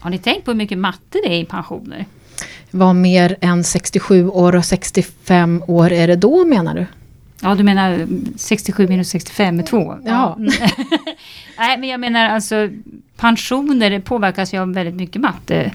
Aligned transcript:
Har 0.00 0.10
ni 0.10 0.18
tänkt 0.18 0.44
på 0.44 0.50
hur 0.50 0.58
mycket 0.58 0.78
matte 0.78 1.20
det 1.24 1.28
är 1.28 1.40
i 1.40 1.44
pensioner? 1.44 2.06
Vad 2.70 2.96
mer 2.96 3.36
än 3.40 3.64
67 3.64 4.28
år 4.28 4.54
och 4.56 4.64
65 4.64 5.62
år 5.66 5.92
är 5.92 6.06
det 6.06 6.16
då 6.16 6.44
menar 6.44 6.74
du? 6.74 6.86
Ja, 7.40 7.54
du 7.54 7.64
menar 7.64 8.06
67 8.36 8.88
minus 8.88 9.08
65 9.08 9.58
är 9.58 9.62
2? 9.62 9.96
Ja. 10.04 10.36
Nej, 11.58 11.78
men 11.78 11.88
jag 11.88 12.00
menar 12.00 12.28
alltså 12.28 12.68
pensioner 13.16 14.00
påverkas 14.00 14.54
ju 14.54 14.58
av 14.58 14.74
väldigt 14.74 14.94
mycket 14.94 15.22
matte. 15.22 15.72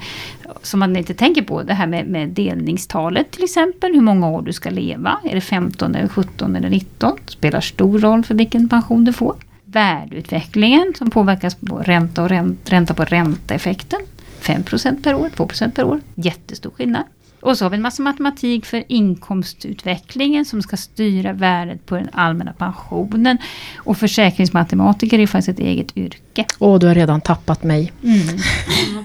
Som 0.61 0.79
man 0.79 0.95
inte 0.95 1.13
tänker 1.13 1.41
på. 1.41 1.63
Det 1.63 1.73
här 1.73 1.87
med, 1.87 2.07
med 2.07 2.29
delningstalet 2.29 3.31
till 3.31 3.43
exempel. 3.43 3.93
Hur 3.93 4.01
många 4.01 4.29
år 4.29 4.41
du 4.41 4.53
ska 4.53 4.69
leva. 4.69 5.19
Är 5.23 5.35
det 5.35 5.41
15, 5.41 5.95
eller 5.95 6.07
17 6.07 6.55
eller 6.55 6.69
19? 6.69 7.17
Spelar 7.25 7.61
stor 7.61 7.99
roll 7.99 8.23
för 8.23 8.35
vilken 8.35 8.69
pension 8.69 9.05
du 9.05 9.13
får. 9.13 9.35
Värdeutvecklingen 9.71 10.93
som 10.97 11.09
påverkas 11.09 11.55
på 11.55 11.77
ränta 11.77 12.23
och 12.23 12.29
ränta, 12.29 12.71
ränta 12.75 12.93
på 12.93 13.03
ränta-effekten. 13.03 13.99
5 14.39 14.63
per 15.03 15.13
år, 15.13 15.29
2% 15.35 15.71
per 15.71 15.83
år. 15.83 15.99
Jättestor 16.15 16.71
skillnad. 16.71 17.03
Och 17.41 17.57
så 17.57 17.65
har 17.65 17.69
vi 17.69 17.75
en 17.75 17.81
massa 17.81 18.03
matematik 18.03 18.65
för 18.65 18.83
inkomstutvecklingen 18.87 20.45
som 20.45 20.61
ska 20.61 20.77
styra 20.77 21.33
värdet 21.33 21.85
på 21.85 21.95
den 21.95 22.09
allmänna 22.11 22.53
pensionen. 22.53 23.37
Och 23.77 23.97
försäkringsmatematiker 23.97 25.19
är 25.19 25.27
faktiskt 25.27 25.59
ett 25.59 25.65
eget 25.65 25.97
yrke. 25.97 26.45
Åh, 26.59 26.79
du 26.79 26.87
har 26.87 26.95
redan 26.95 27.21
tappat 27.21 27.63
mig. 27.63 27.91
Mm. 28.03 28.37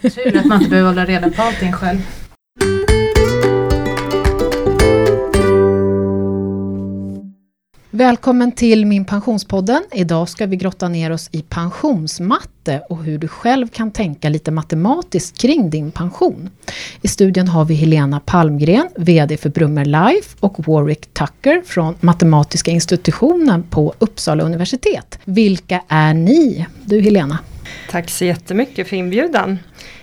Tur 0.03 0.37
att 0.37 0.45
man 0.45 0.59
inte 0.59 0.71
behöver 0.71 0.89
hålla 0.89 1.05
reda 1.05 1.31
på 1.31 1.43
allting 1.43 1.73
själv. 1.73 2.26
Välkommen 7.97 8.53
till 8.53 8.87
Min 8.87 9.05
Pensionspodden. 9.05 9.83
Idag 9.93 10.29
ska 10.29 10.47
vi 10.47 10.57
grotta 10.57 10.89
ner 10.89 11.13
oss 11.13 11.29
i 11.33 11.43
pensionsmatte 11.43 12.83
och 12.89 13.05
hur 13.05 13.19
du 13.19 13.29
själv 13.29 13.69
kan 13.69 13.91
tänka 13.91 14.29
lite 14.29 14.51
matematiskt 14.51 15.39
kring 15.39 15.71
din 15.71 15.91
pension. 15.91 16.51
I 17.03 17.09
studion 17.09 17.49
har 17.49 17.65
vi 17.65 17.75
Helena 17.75 18.21
Palmgren, 18.21 18.89
VD 18.97 19.37
för 19.37 19.49
Brummer 19.49 19.85
Life 19.85 20.37
och 20.41 20.67
Warwick 20.67 21.15
Tucker 21.15 21.63
från 21.67 21.95
Matematiska 22.01 22.71
institutionen 22.71 23.63
på 23.63 23.95
Uppsala 23.99 24.45
universitet. 24.45 25.19
Vilka 25.25 25.83
är 25.89 26.15
ni? 26.15 26.67
Du 26.85 27.01
Helena? 27.01 27.39
Tack 27.91 28.11
så 28.11 28.25
jättemycket 28.25 28.89
för 28.89 28.97
inbjudan. 28.97 29.59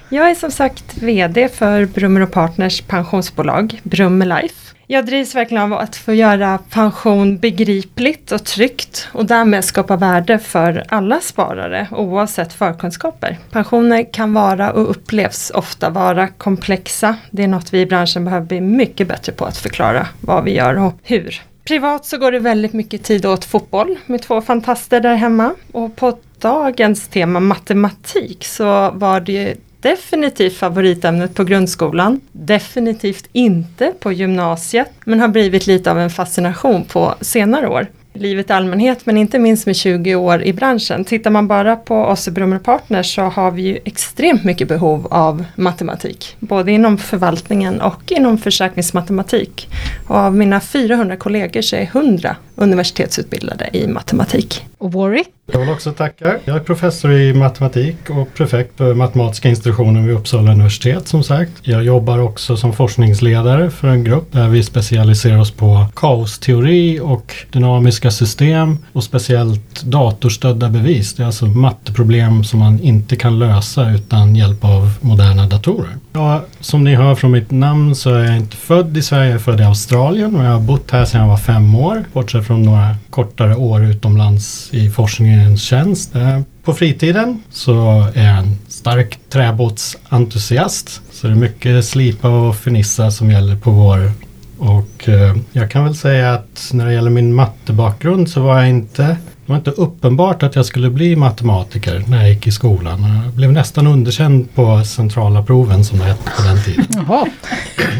Jag 0.09 0.29
är 0.29 0.35
som 0.35 0.51
sagt 0.51 0.97
VD 0.97 1.49
för 1.49 1.85
Brummer 1.85 2.21
och 2.21 2.31
Partners 2.31 2.81
pensionsbolag, 2.81 3.79
Brummer 3.83 4.25
Life. 4.25 4.62
Jag 4.93 5.05
drivs 5.05 5.35
verkligen 5.35 5.63
av 5.63 5.73
att 5.73 5.95
få 5.95 6.13
göra 6.13 6.59
pension 6.69 7.37
begripligt 7.37 8.31
och 8.31 8.43
tryggt 8.43 9.07
och 9.11 9.25
därmed 9.25 9.65
skapa 9.65 9.95
värde 9.95 10.39
för 10.39 10.83
alla 10.87 11.19
sparare 11.19 11.87
oavsett 11.91 12.53
förkunskaper. 12.53 13.37
Pensioner 13.51 14.13
kan 14.13 14.33
vara 14.33 14.71
och 14.71 14.89
upplevs 14.89 15.49
ofta 15.49 15.89
vara 15.89 16.27
komplexa. 16.27 17.15
Det 17.31 17.43
är 17.43 17.47
något 17.47 17.73
vi 17.73 17.81
i 17.81 17.85
branschen 17.85 18.25
behöver 18.25 18.45
bli 18.45 18.61
mycket 18.61 19.07
bättre 19.07 19.31
på 19.31 19.45
att 19.45 19.57
förklara 19.57 20.07
vad 20.21 20.43
vi 20.43 20.51
gör 20.55 20.79
och 20.79 20.93
hur. 21.03 21.41
Privat 21.63 22.05
så 22.05 22.17
går 22.17 22.31
det 22.31 22.39
väldigt 22.39 22.73
mycket 22.73 23.03
tid 23.03 23.25
åt 23.25 23.45
fotboll 23.45 23.97
med 24.05 24.21
två 24.21 24.41
fantaster 24.41 24.99
där 24.99 25.15
hemma. 25.15 25.55
Och 25.71 25.95
på 25.95 26.17
dagens 26.39 27.07
tema 27.07 27.39
matematik 27.39 28.45
så 28.45 28.91
var 28.91 29.19
det 29.19 29.55
definitivt 29.83 30.57
favoritämnet 30.57 31.35
på 31.35 31.43
grundskolan. 31.43 32.21
Definitivt 32.31 33.29
inte 33.31 33.93
på 33.99 34.11
gymnasiet, 34.11 34.91
men 35.05 35.19
har 35.19 35.27
blivit 35.27 35.67
lite 35.67 35.91
av 35.91 35.99
en 35.99 36.09
fascination 36.09 36.85
på 36.85 37.15
senare 37.21 37.67
år. 37.67 37.87
Livet 38.15 38.49
i 38.49 38.53
allmänhet, 38.53 39.05
men 39.05 39.17
inte 39.17 39.39
minst 39.39 39.65
med 39.65 39.75
20 39.75 40.15
år 40.15 40.43
i 40.43 40.53
branschen. 40.53 41.05
Tittar 41.05 41.31
man 41.31 41.47
bara 41.47 41.75
på 41.75 41.95
oss 41.95 42.27
i 42.27 42.31
Brummer 42.31 42.59
Partners 42.59 43.15
så 43.15 43.21
har 43.21 43.51
vi 43.51 43.61
ju 43.61 43.79
extremt 43.85 44.43
mycket 44.43 44.67
behov 44.67 45.07
av 45.11 45.45
matematik. 45.55 46.35
Både 46.39 46.71
inom 46.71 46.97
förvaltningen 46.97 47.81
och 47.81 48.11
inom 48.11 48.37
försäkringsmatematik. 48.37 49.69
Och 50.07 50.15
av 50.15 50.35
mina 50.35 50.59
400 50.59 51.15
kollegor 51.15 51.61
så 51.61 51.75
är 51.75 51.81
100 51.81 52.35
universitetsutbildade 52.55 53.69
i 53.73 53.87
matematik. 53.87 54.65
Och 54.77 54.91
Warwick? 54.91 55.27
Jag 55.51 55.59
vill 55.59 55.69
också 55.69 55.91
tacka. 55.91 56.35
Jag 56.45 56.55
är 56.55 56.59
professor 56.59 57.11
i 57.11 57.33
matematik 57.33 58.09
och 58.09 58.33
prefekt 58.33 58.77
för 58.77 58.93
matematiska 58.93 59.49
institutionen 59.49 60.07
vid 60.07 60.15
Uppsala 60.15 60.51
universitet 60.51 61.07
som 61.07 61.23
sagt. 61.23 61.51
Jag 61.61 61.83
jobbar 61.83 62.19
också 62.19 62.57
som 62.57 62.73
forskningsledare 62.73 63.69
för 63.69 63.87
en 63.87 64.03
grupp 64.03 64.31
där 64.31 64.47
vi 64.47 64.63
specialiserar 64.63 65.39
oss 65.39 65.51
på 65.51 65.85
kaosteori 65.95 66.99
och 66.99 67.35
dynamiska 67.51 68.11
system 68.11 68.77
och 68.93 69.03
speciellt 69.03 69.83
datorstödda 69.83 70.69
bevis. 70.69 71.13
Det 71.13 71.23
är 71.23 71.27
alltså 71.27 71.45
matteproblem 71.45 72.43
som 72.43 72.59
man 72.59 72.79
inte 72.79 73.15
kan 73.15 73.39
lösa 73.39 73.91
utan 73.91 74.35
hjälp 74.35 74.63
av 74.63 74.93
moderna 75.01 75.47
datorer. 75.47 75.97
Ja, 76.13 76.43
som 76.59 76.83
ni 76.83 76.95
hör 76.95 77.15
från 77.15 77.31
mitt 77.31 77.51
namn 77.51 77.95
så 77.95 78.13
är 78.13 78.23
jag 78.23 78.37
inte 78.37 78.57
född 78.57 78.97
i 78.97 79.01
Sverige, 79.01 79.25
jag 79.25 79.35
är 79.35 79.39
född 79.39 79.59
i 79.59 79.63
Australien 79.63 80.35
och 80.35 80.45
jag 80.45 80.51
har 80.51 80.59
bott 80.59 80.91
här 80.91 81.05
sedan 81.05 81.21
jag 81.21 81.27
var 81.27 81.37
fem 81.37 81.75
år. 81.75 82.03
Bortsett 82.13 82.42
från 82.43 82.63
några 82.63 82.95
kortare 83.09 83.55
år 83.55 83.85
utomlands 83.85 84.69
i 84.73 84.89
forskningens 84.89 85.61
tjänst. 85.61 86.15
Eh, 86.15 86.39
på 86.63 86.73
fritiden 86.73 87.43
så 87.51 88.07
är 88.13 88.25
jag 88.25 88.37
en 88.37 88.57
stark 88.67 89.19
träbåtsentusiast. 89.29 91.01
Så 91.11 91.27
det 91.27 91.33
är 91.33 91.37
mycket 91.37 91.85
slipa 91.85 92.29
och 92.29 92.55
finissa 92.55 93.11
som 93.11 93.31
gäller 93.31 93.55
på 93.55 93.71
vår 93.71 94.11
och 94.57 95.09
eh, 95.09 95.35
jag 95.51 95.71
kan 95.71 95.83
väl 95.83 95.95
säga 95.95 96.33
att 96.33 96.69
när 96.73 96.85
det 96.85 96.93
gäller 96.93 97.09
min 97.09 97.33
mattebakgrund 97.33 98.29
så 98.29 98.41
var 98.41 98.59
jag 98.59 98.69
inte 98.69 99.17
det 99.45 99.51
var 99.51 99.57
inte 99.57 99.71
uppenbart 99.71 100.43
att 100.43 100.55
jag 100.55 100.65
skulle 100.65 100.89
bli 100.89 101.15
matematiker 101.15 102.03
när 102.07 102.17
jag 102.21 102.29
gick 102.29 102.47
i 102.47 102.51
skolan. 102.51 103.21
Jag 103.23 103.33
blev 103.33 103.51
nästan 103.51 103.87
underkänd 103.87 104.55
på 104.55 104.83
centrala 104.83 105.43
proven 105.43 105.85
som 105.85 105.99
det 105.99 106.05
hette 106.05 106.31
på 106.37 106.43
den 106.43 106.63
tiden. 106.63 106.85
Jaha. 107.07 107.27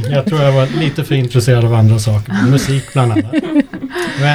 Jag 0.10 0.26
tror 0.26 0.42
jag 0.42 0.52
var 0.52 0.80
lite 0.80 1.04
för 1.04 1.16
intresserad 1.16 1.66
av 1.66 1.74
andra 1.74 2.00
saker, 2.00 2.34
musik 2.50 2.84
bland 2.94 3.12
annat. 3.12 3.34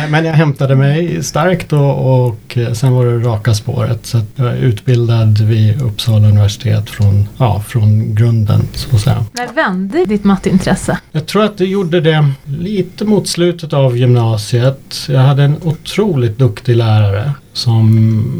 Men 0.08 0.24
jag 0.24 0.32
hämtade 0.32 0.76
mig 0.76 1.24
starkt 1.24 1.72
och, 1.72 2.24
och 2.24 2.58
sen 2.72 2.92
var 2.92 3.06
det 3.06 3.18
raka 3.18 3.54
spåret. 3.54 4.06
Så 4.06 4.20
jag 4.36 4.46
är 4.46 4.56
utbildad 4.56 5.38
vid 5.38 5.82
Uppsala 5.82 6.28
universitet 6.28 6.90
från, 6.90 7.28
ja, 7.38 7.62
från 7.66 8.14
grunden. 8.14 8.60
Så 8.74 8.96
att 8.96 9.02
säga. 9.02 9.24
När 9.32 9.52
vände 9.52 10.04
ditt 10.04 10.24
matteintresse? 10.24 10.98
Jag 11.12 11.26
tror 11.26 11.44
att 11.44 11.58
det 11.58 11.64
gjorde 11.64 12.00
det 12.00 12.28
lite 12.44 13.04
mot 13.04 13.28
slutet 13.28 13.72
av 13.72 13.96
gymnasiet. 13.96 14.94
Jag 15.08 15.20
hade 15.20 15.42
en 15.42 15.56
otroligt 15.62 16.38
duktig 16.38 16.76
lärare. 16.76 17.07
Som, 17.52 17.94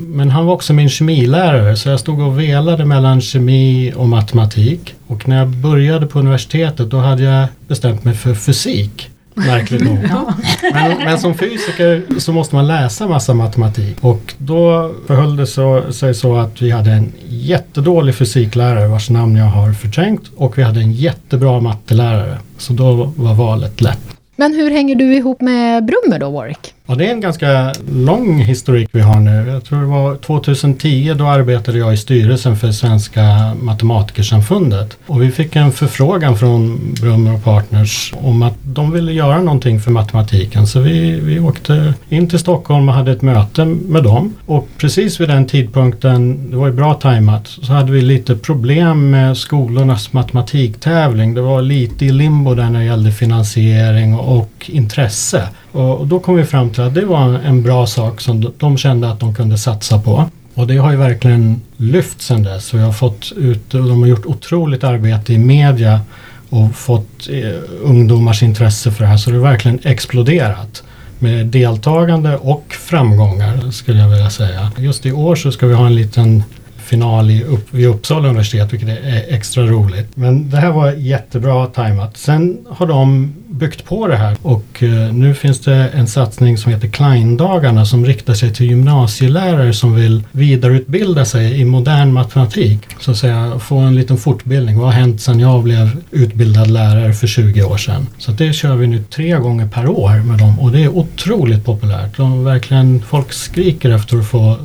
men 0.09 0.31
han 0.31 0.47
var 0.47 0.55
också 0.55 0.73
min 0.73 0.89
kemilärare 0.89 1.77
så 1.77 1.89
jag 1.89 2.01
stod 2.01 2.21
och 2.21 2.41
velade 2.41 2.85
mellan 2.85 3.21
kemi 3.21 3.93
och 3.97 4.09
matematik. 4.09 4.95
Och 5.07 5.29
när 5.29 5.39
jag 5.39 5.49
började 5.49 6.07
på 6.07 6.19
universitetet 6.19 6.91
då 6.91 6.99
hade 6.99 7.23
jag 7.23 7.47
bestämt 7.69 8.05
mig 8.05 8.15
för 8.15 8.35
fysik. 8.35 9.11
Märkligt 9.47 9.85
nog. 9.85 9.99
Men, 10.73 10.99
men, 11.05 11.19
som 11.19 11.35
fysiker 11.35 12.03
så 12.19 12.33
måste 12.33 12.55
man 12.55 12.67
läsa 12.67 13.09
massa 13.09 13.35
matematik. 13.35 13.97
Och 14.01 14.35
då 14.39 14.93
förhöll 15.07 15.37
det 15.37 15.47
så, 15.47 15.93
sig 15.93 16.15
så 16.15 16.37
att 16.37 16.63
vi 16.63 16.71
hade 16.71 16.91
en 16.91 17.13
jättedålig 17.29 18.15
fysiklärare 18.15 18.89
vars 18.89 19.11
namn 19.11 19.37
jag 19.37 19.45
har 19.45 19.73
förträngt. 19.73 20.23
Och 20.37 20.59
vi 20.59 20.63
hade 20.63 20.81
en 20.81 20.93
jättebra 20.93 21.61
mattelärare. 21.61 22.39
Så 22.59 22.73
då 22.73 23.13
var 23.17 23.35
valet 23.35 23.81
lätt. 23.81 24.01
Men 24.37 24.55
hur 24.55 24.71
hänger 24.71 24.95
du 24.95 25.15
ihop 25.15 25.41
med 25.41 25.85
Brummer 25.85 26.19
då, 26.19 26.31
Warwick? 26.31 26.75
Ja, 26.91 26.95
det 26.95 27.07
är 27.07 27.13
en 27.13 27.21
ganska 27.21 27.75
lång 27.91 28.39
historik 28.39 28.89
vi 28.93 29.01
har 29.01 29.21
nu. 29.21 29.51
Jag 29.51 29.65
tror 29.65 29.81
det 29.81 29.87
var 29.87 30.17
2010 30.17 31.15
då 31.19 31.27
arbetade 31.27 31.79
jag 31.79 31.95
i 31.95 31.97
styrelsen 31.97 32.57
för 32.57 32.73
Svenska 32.73 33.55
Matematikersamfundet. 33.61 34.97
Och 35.07 35.23
vi 35.23 35.31
fick 35.31 35.57
en 35.57 35.73
förfrågan 35.73 36.39
från 36.39 36.81
Brummer 37.01 37.35
och 37.35 37.45
Partners 37.45 38.15
om 38.17 38.43
att 38.43 38.55
de 38.63 38.91
ville 38.91 39.13
göra 39.13 39.41
någonting 39.41 39.81
för 39.81 39.91
matematiken. 39.91 40.67
Så 40.67 40.81
vi, 40.81 41.21
vi 41.21 41.41
åkte 41.41 41.95
in 42.09 42.29
till 42.29 42.39
Stockholm 42.39 42.89
och 42.89 42.95
hade 42.95 43.13
ett 43.13 43.23
möte 43.23 43.65
med 43.65 44.03
dem. 44.03 44.35
Och 44.47 44.69
precis 44.79 45.21
vid 45.21 45.29
den 45.29 45.47
tidpunkten, 45.47 46.51
det 46.51 46.57
var 46.57 46.67
ju 46.67 46.73
bra 46.73 46.95
tajmat, 46.95 47.47
så 47.47 47.73
hade 47.73 47.93
vi 47.93 48.01
lite 48.01 48.37
problem 48.37 49.11
med 49.11 49.37
skolornas 49.37 50.13
matematiktävling. 50.13 51.35
Det 51.35 51.41
var 51.41 51.63
lite 51.63 52.05
i 52.05 52.13
limbo 52.13 52.55
där 52.55 52.71
när 52.71 52.79
det 52.79 52.87
gällde 52.87 53.13
finansiering 53.13 54.15
och 54.15 54.71
intresse. 54.73 55.49
Och 55.79 56.07
då 56.07 56.21
kom 56.21 56.37
vi 56.37 56.45
fram 56.45 56.71
till 56.71 56.83
att 56.83 56.95
det 56.95 57.05
var 57.05 57.35
en 57.35 57.63
bra 57.63 57.87
sak 57.87 58.21
som 58.21 58.53
de 58.59 58.79
kände 58.79 59.11
att 59.11 59.21
de 59.21 59.35
kunde 59.35 59.59
satsa 59.59 59.99
på. 59.99 60.25
Och 60.55 60.67
det 60.67 60.77
har 60.77 60.91
ju 60.91 60.97
verkligen 60.97 61.61
lyft 61.77 62.21
sedan 62.21 62.43
dess. 62.43 62.75
Och 62.75 62.81
jag 62.81 62.85
har 62.85 62.93
fått 62.93 63.33
ut, 63.37 63.71
de 63.71 64.01
har 64.01 64.07
gjort 64.07 64.27
otroligt 64.27 64.85
arbete 64.85 65.33
i 65.33 65.39
media 65.39 66.01
och 66.49 66.75
fått 66.75 67.29
eh, 67.31 67.61
ungdomars 67.83 68.43
intresse 68.43 68.91
för 68.91 69.05
det 69.05 69.11
här. 69.11 69.17
Så 69.17 69.31
det 69.31 69.37
har 69.37 69.43
verkligen 69.43 69.81
exploderat 69.83 70.83
med 71.19 71.47
deltagande 71.47 72.37
och 72.37 72.65
framgångar 72.69 73.71
skulle 73.71 74.01
jag 74.01 74.09
vilja 74.09 74.31
säga. 74.31 74.73
Just 74.77 75.07
i 75.07 75.13
år 75.13 75.37
så 75.37 75.53
ska 75.53 75.67
vi 75.67 75.75
ha 75.75 75.87
en 75.87 75.95
liten 75.95 76.43
final 76.89 77.31
i 77.31 77.45
upp, 77.45 77.75
vid 77.75 77.87
Uppsala 77.87 78.29
universitet 78.29 78.73
vilket 78.73 78.89
är 78.89 79.25
extra 79.29 79.67
roligt. 79.67 80.17
Men 80.17 80.51
det 80.51 80.57
här 80.57 80.71
var 80.71 80.93
jättebra 80.93 81.67
tajmat. 81.67 82.17
Sen 82.17 82.59
har 82.71 82.87
de 82.87 83.35
byggt 83.49 83.85
på 83.85 84.07
det 84.07 84.17
här 84.17 84.37
och 84.43 84.83
eh, 84.83 85.13
nu 85.13 85.35
finns 85.35 85.61
det 85.61 85.75
en 85.75 86.07
satsning 86.07 86.59
som 86.59 86.73
heter 86.73 86.89
Kleindagarna 86.89 87.87
som 87.87 88.07
riktar 88.07 88.35
sig 88.35 88.55
till 88.55 88.67
gymnasielärare 88.67 89.73
som 89.73 89.95
vill 89.95 90.23
vidareutbilda 90.33 91.25
sig 91.25 91.61
i 91.61 91.65
modern 91.65 92.13
matematik. 92.13 92.79
Så 93.01 93.11
att 93.11 93.17
säga 93.17 93.59
få 93.59 93.77
en 93.77 93.95
liten 93.95 94.17
fortbildning. 94.17 94.79
Vad 94.79 94.87
har 94.87 94.93
hänt 94.93 95.21
sedan 95.21 95.41
jag 95.41 95.63
blev 95.63 96.03
utbildad 96.11 96.71
lärare 96.71 97.13
för 97.13 97.27
20 97.27 97.63
år 97.63 97.77
sedan? 97.77 98.07
Så 98.19 98.33
det 98.33 98.53
kör 98.53 98.77
vi 98.77 98.87
nu 98.87 99.03
tre 99.03 99.39
gånger 99.39 99.69
per 99.69 99.89
år 99.89 100.25
med 100.25 100.39
dem 100.39 100.61
och 100.61 100.73
det 100.73 100.85
är 100.85 100.89
otroligt 100.89 101.65
populärt. 101.65 102.17
De 102.17 102.45
verkligen, 102.45 103.03
folk 103.03 103.33
skriker 103.33 103.91
efter 103.91 104.19
att 104.19 104.27
få 104.27 104.57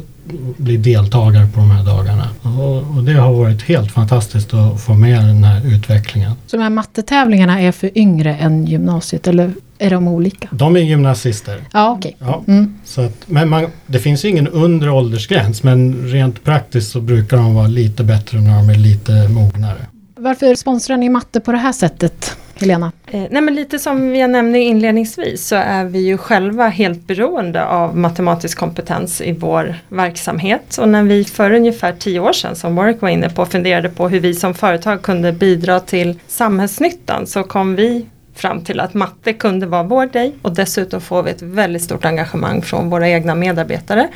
bli 0.57 0.77
deltagare 0.77 1.47
på 1.53 1.59
de 1.59 1.71
här 1.71 1.85
dagarna. 1.85 2.29
Och, 2.41 2.97
och, 2.97 3.03
det 3.03 3.13
har 3.13 3.33
varit 3.33 3.61
helt 3.61 3.91
fantastiskt 3.91 4.53
att 4.53 4.81
få 4.81 4.93
med 4.93 5.19
den 5.19 5.43
här 5.43 5.65
utvecklingen. 5.65 6.31
Så 6.47 6.57
de 6.57 6.63
här 6.63 6.69
mattetävlingarna 6.69 7.61
är 7.61 7.71
för 7.71 7.97
yngre 7.97 8.35
än 8.35 8.65
gymnasiet 8.65 9.27
eller 9.27 9.53
är 9.77 9.89
de 9.89 10.07
olika? 10.07 10.47
De 10.51 10.75
är 10.75 10.79
gymnasister. 10.79 11.61
Ja, 11.73 11.91
okej. 11.91 12.15
Okay. 12.19 12.33
Ja, 12.33 12.43
mm. 12.47 12.73
men 13.25 13.49
man, 13.49 13.65
det 13.87 13.99
finns 13.99 14.25
ju 14.25 14.29
ingen 14.29 14.47
undre 14.47 14.91
åldersgräns 14.91 15.63
men 15.63 16.07
rent 16.07 16.43
praktiskt 16.43 16.91
så 16.91 17.01
brukar 17.01 17.37
de 17.37 17.55
vara 17.55 17.67
lite 17.67 18.03
bättre 18.03 18.41
när 18.41 18.57
de 18.57 18.69
är 18.69 18.77
lite 18.77 19.27
mognare. 19.27 19.87
Varför 20.15 20.55
sponsrar 20.55 20.97
ni 20.97 21.09
matte 21.09 21.39
på 21.39 21.51
det 21.51 21.57
här 21.57 21.71
sättet? 21.71 22.37
Helena? 22.55 22.91
Eh, 23.07 23.23
nej 23.29 23.41
men 23.41 23.55
lite 23.55 23.79
som 23.79 24.15
jag 24.15 24.29
nämnde 24.29 24.59
inledningsvis 24.59 25.47
så 25.47 25.55
är 25.55 25.85
vi 25.85 25.99
ju 25.99 26.17
själva 26.17 26.67
helt 26.67 27.07
beroende 27.07 27.65
av 27.65 27.97
matematisk 27.97 28.57
kompetens 28.57 29.21
i 29.21 29.31
vår 29.31 29.75
verksamhet. 29.89 30.77
Och 30.77 30.89
när 30.89 31.03
vi 31.03 31.23
för 31.23 31.51
ungefär 31.51 31.93
tio 31.93 32.19
år 32.19 32.33
sedan 32.33 32.55
som 32.55 32.75
Warwick 32.75 33.01
var 33.01 33.09
inne 33.09 33.29
på 33.29 33.45
funderade 33.45 33.89
på 33.89 34.09
hur 34.09 34.19
vi 34.19 34.33
som 34.33 34.53
företag 34.53 35.01
kunde 35.01 35.31
bidra 35.31 35.79
till 35.79 36.19
samhällsnyttan 36.27 37.27
så 37.27 37.43
kom 37.43 37.75
vi 37.75 38.05
fram 38.35 38.61
till 38.63 38.79
att 38.79 38.93
matte 38.93 39.33
kunde 39.33 39.65
vara 39.65 39.83
vår 39.83 40.05
grej 40.05 40.35
och 40.41 40.55
dessutom 40.55 41.01
får 41.01 41.23
vi 41.23 41.31
ett 41.31 41.41
väldigt 41.41 41.83
stort 41.83 42.05
engagemang 42.05 42.61
från 42.61 42.89
våra 42.89 43.09
egna 43.09 43.35
medarbetare 43.35 44.07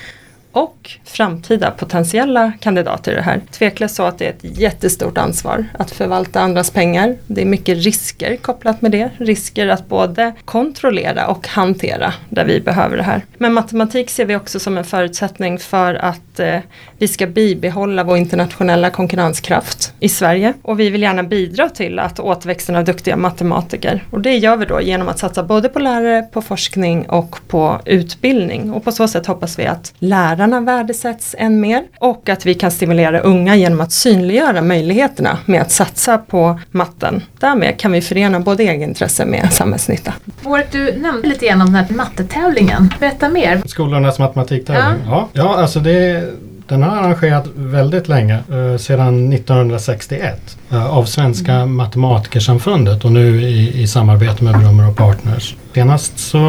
och 0.57 0.91
framtida 1.03 1.71
potentiella 1.71 2.51
kandidater 2.59 3.11
i 3.11 3.15
det 3.15 3.21
här. 3.21 3.41
Tveklöst 3.51 3.95
så 3.95 4.03
att 4.03 4.17
det 4.17 4.25
är 4.25 4.29
ett 4.29 4.59
jättestort 4.59 5.17
ansvar 5.17 5.65
att 5.73 5.91
förvalta 5.91 6.41
andras 6.41 6.71
pengar. 6.71 7.15
Det 7.27 7.41
är 7.41 7.45
mycket 7.45 7.77
risker 7.77 8.35
kopplat 8.35 8.81
med 8.81 8.91
det. 8.91 9.09
Risker 9.17 9.67
att 9.67 9.87
både 9.87 10.33
kontrollera 10.45 11.27
och 11.27 11.47
hantera 11.47 12.13
där 12.29 12.45
vi 12.45 12.61
behöver 12.61 12.97
det 12.97 13.03
här. 13.03 13.25
Men 13.37 13.53
matematik 13.53 14.09
ser 14.09 14.25
vi 14.25 14.35
också 14.35 14.59
som 14.59 14.77
en 14.77 14.83
förutsättning 14.83 15.59
för 15.59 15.93
att 15.93 16.39
eh, 16.39 16.59
vi 16.97 17.07
ska 17.07 17.27
bibehålla 17.27 18.03
vår 18.03 18.17
internationella 18.17 18.89
konkurrenskraft 18.89 19.93
i 19.99 20.09
Sverige. 20.09 20.53
Och 20.61 20.79
vi 20.79 20.89
vill 20.89 21.01
gärna 21.01 21.23
bidra 21.23 21.69
till 21.69 21.99
att 21.99 22.19
återväxten 22.19 22.75
av 22.75 22.83
duktiga 22.83 23.15
matematiker. 23.15 24.03
Och 24.11 24.21
det 24.21 24.37
gör 24.37 24.57
vi 24.57 24.65
då 24.65 24.81
genom 24.81 25.07
att 25.07 25.19
satsa 25.19 25.43
både 25.43 25.69
på 25.69 25.79
lärare, 25.79 26.21
på 26.21 26.41
forskning 26.41 27.09
och 27.09 27.39
på 27.47 27.81
utbildning. 27.85 28.73
Och 28.73 28.83
på 28.83 28.91
så 28.91 29.07
sätt 29.07 29.25
hoppas 29.25 29.59
vi 29.59 29.65
att 29.65 29.93
lärarna 29.99 30.46
lärarna 30.49 30.65
värdesätts 30.65 31.35
än 31.37 31.61
mer 31.61 31.83
och 31.99 32.29
att 32.29 32.45
vi 32.45 32.53
kan 32.53 32.71
stimulera 32.71 33.19
unga 33.19 33.55
genom 33.55 33.81
att 33.81 33.91
synliggöra 33.91 34.61
möjligheterna 34.61 35.37
med 35.45 35.61
att 35.61 35.71
satsa 35.71 36.17
på 36.17 36.59
matten. 36.71 37.21
Därmed 37.39 37.79
kan 37.79 37.91
vi 37.91 38.01
förena 38.01 38.39
både 38.39 38.63
egenintresse 38.63 39.25
med 39.25 39.53
samhällsnytta. 39.53 40.13
Året 40.45 40.71
du 40.71 40.97
nämnde 40.97 41.27
lite 41.27 41.45
grann 41.45 41.61
om 41.61 41.67
den 41.67 41.75
här 41.75 41.87
mattetävlingen. 41.89 42.93
Berätta 42.99 43.29
mer. 43.29 43.61
Skolornas 43.65 44.19
matematiktävling. 44.19 45.01
Ja, 45.05 45.29
ja, 45.33 45.43
ja 45.43 45.61
alltså 45.61 45.79
det 45.79 46.23
den 46.67 46.83
har 46.83 46.97
arrangerat 46.97 47.47
väldigt 47.55 48.07
länge, 48.07 48.33
eh, 48.33 48.77
sedan 48.77 49.33
1961 49.33 50.57
eh, 50.71 50.97
av 50.97 51.05
Svenska 51.05 51.53
mm. 51.53 51.75
Matematikersamfundet 51.75 53.05
och 53.05 53.11
nu 53.11 53.41
i, 53.41 53.81
i 53.81 53.87
samarbete 53.87 54.43
med 54.43 54.59
Brummer 54.59 54.89
och 54.89 54.95
Partners. 54.95 55.55
Senast 55.73 56.19
så 56.19 56.39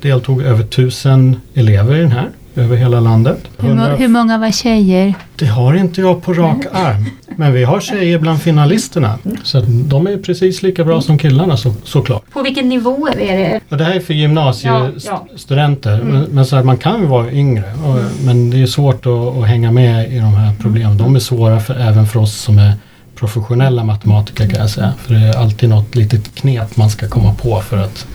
deltog 0.00 0.42
över 0.42 0.62
tusen 0.62 1.40
elever 1.54 1.96
i 1.96 2.00
den 2.00 2.12
här 2.12 2.30
över 2.56 2.76
hela 2.76 3.00
landet. 3.00 3.38
Hur, 3.58 3.96
hur, 3.96 4.08
många 4.08 4.38
var 4.38 4.50
tjejer? 4.50 5.14
Det 5.36 5.46
har 5.46 5.74
inte 5.74 6.00
jag 6.00 6.22
på 6.22 6.32
rak 6.32 6.66
arm. 6.72 7.06
Men 7.36 7.52
vi 7.52 7.64
har 7.64 7.80
tjejer 7.80 8.18
bland 8.18 8.42
finalisterna. 8.42 9.18
Så 9.42 9.60
de 9.66 10.06
är 10.06 10.18
precis 10.18 10.62
lika 10.62 10.84
bra 10.84 11.00
som 11.00 11.18
killarna 11.18 11.56
så, 11.56 11.74
såklart. 11.84 12.30
På 12.30 12.42
vilken 12.42 12.68
nivå 12.68 13.08
är 13.08 13.36
det? 13.36 13.60
Och 13.68 13.76
det 13.76 13.84
här 13.84 13.94
är 13.94 14.00
för 14.00 14.14
gymnasiestudenter. 14.14 15.90
Ja, 15.90 15.96
ja. 15.96 16.02
mm. 16.02 16.26
Men, 16.30 16.46
så 16.46 16.56
här, 16.56 16.62
man 16.62 16.76
kan 16.76 17.00
ju 17.00 17.06
vara 17.06 17.32
yngre. 17.32 17.64
Och, 17.84 18.24
men 18.24 18.50
det 18.50 18.62
är 18.62 18.66
svårt 18.66 19.06
att, 19.06 19.36
att, 19.36 19.46
hänga 19.46 19.70
med 19.70 20.12
i 20.12 20.18
de 20.18 20.34
här 20.34 20.52
problemen. 20.60 20.96
De 20.96 21.16
är 21.16 21.20
svåra 21.20 21.60
för, 21.60 21.74
även 21.74 22.06
för 22.06 22.20
oss 22.20 22.34
som 22.34 22.58
är 22.58 22.72
professionella 23.14 23.84
matematiker 23.84 24.48
kan 24.48 24.60
jag 24.60 24.70
säga. 24.70 24.92
För 24.98 25.14
det 25.14 25.20
är 25.20 25.36
alltid 25.36 25.68
något 25.68 25.94
litet 25.94 26.34
knep 26.34 26.76
man 26.76 26.90
ska 26.90 27.08
komma 27.08 27.34
på 27.34 27.60
för 27.60 27.76
att 27.76 28.06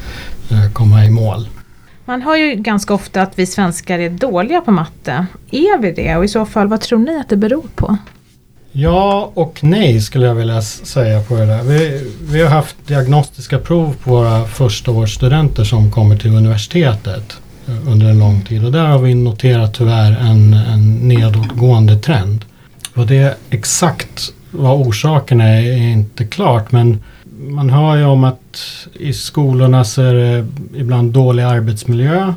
uh, 0.52 0.72
komma 0.74 1.06
i 1.06 1.10
mål. 1.10 1.48
Man 2.10 2.22
hör 2.22 2.36
ju 2.36 2.56
ganska 2.56 2.94
ofta 2.94 3.22
att 3.22 3.40
vi 3.40 3.46
svenskar 3.46 4.00
är 4.00 4.10
dåliga 4.10 4.62
på 4.62 4.72
matte. 4.72 5.26
Är 5.52 5.82
vi 5.82 5.92
det 5.92 6.16
och 6.16 6.26
i 6.26 6.28
så 6.28 6.46
fall 6.46 6.68
vad 6.68 6.82
tror 6.82 7.00
ni 7.00 7.20
att 7.20 7.30
det 7.30 7.38
beror 7.38 7.66
på? 7.76 7.98
Ja 8.72 9.32
och 9.34 9.60
nej 9.64 10.02
skulle 10.02 10.26
jag 10.26 10.36
vilja 10.36 10.62
säga 10.62 11.22
på 11.22 11.36
det 11.36 11.46
där. 11.46 11.64
Vi, 11.64 12.12
vi 12.22 12.42
har 12.42 12.50
haft 12.50 12.76
diagnostiska 12.88 13.60
prov 13.60 13.96
på 14.04 14.10
våra 14.10 14.46
förstaårsstudenter 14.46 15.64
som 15.64 15.92
kommer 15.92 16.18
till 16.18 16.36
universitetet 16.36 17.38
eh, 17.68 17.88
under 17.88 18.10
en 18.10 18.20
lång 18.20 18.42
tid 18.42 18.66
och 18.66 18.72
där 18.72 18.86
har 18.86 19.00
vi 19.00 19.16
noterat 19.16 19.74
tyvärr 19.74 20.12
en, 20.12 20.54
en 20.54 21.08
nedåtgående 21.08 21.98
trend. 21.98 22.46
Och 22.96 23.08
det 23.08 23.38
exakt 23.50 24.34
vad 24.52 24.88
orsaken 24.88 25.42
är 25.42 25.62
är 25.62 25.92
inte 25.92 26.26
klart 26.26 26.72
men 26.72 27.04
man 27.40 27.70
hör 27.70 27.96
ju 27.96 28.06
om 28.06 28.24
att 28.24 28.66
i 28.94 29.14
skolorna 29.14 29.84
så 29.84 30.02
är 30.02 30.14
det 30.14 30.48
ibland 30.76 31.12
dålig 31.12 31.44
arbetsmiljö. 31.44 32.34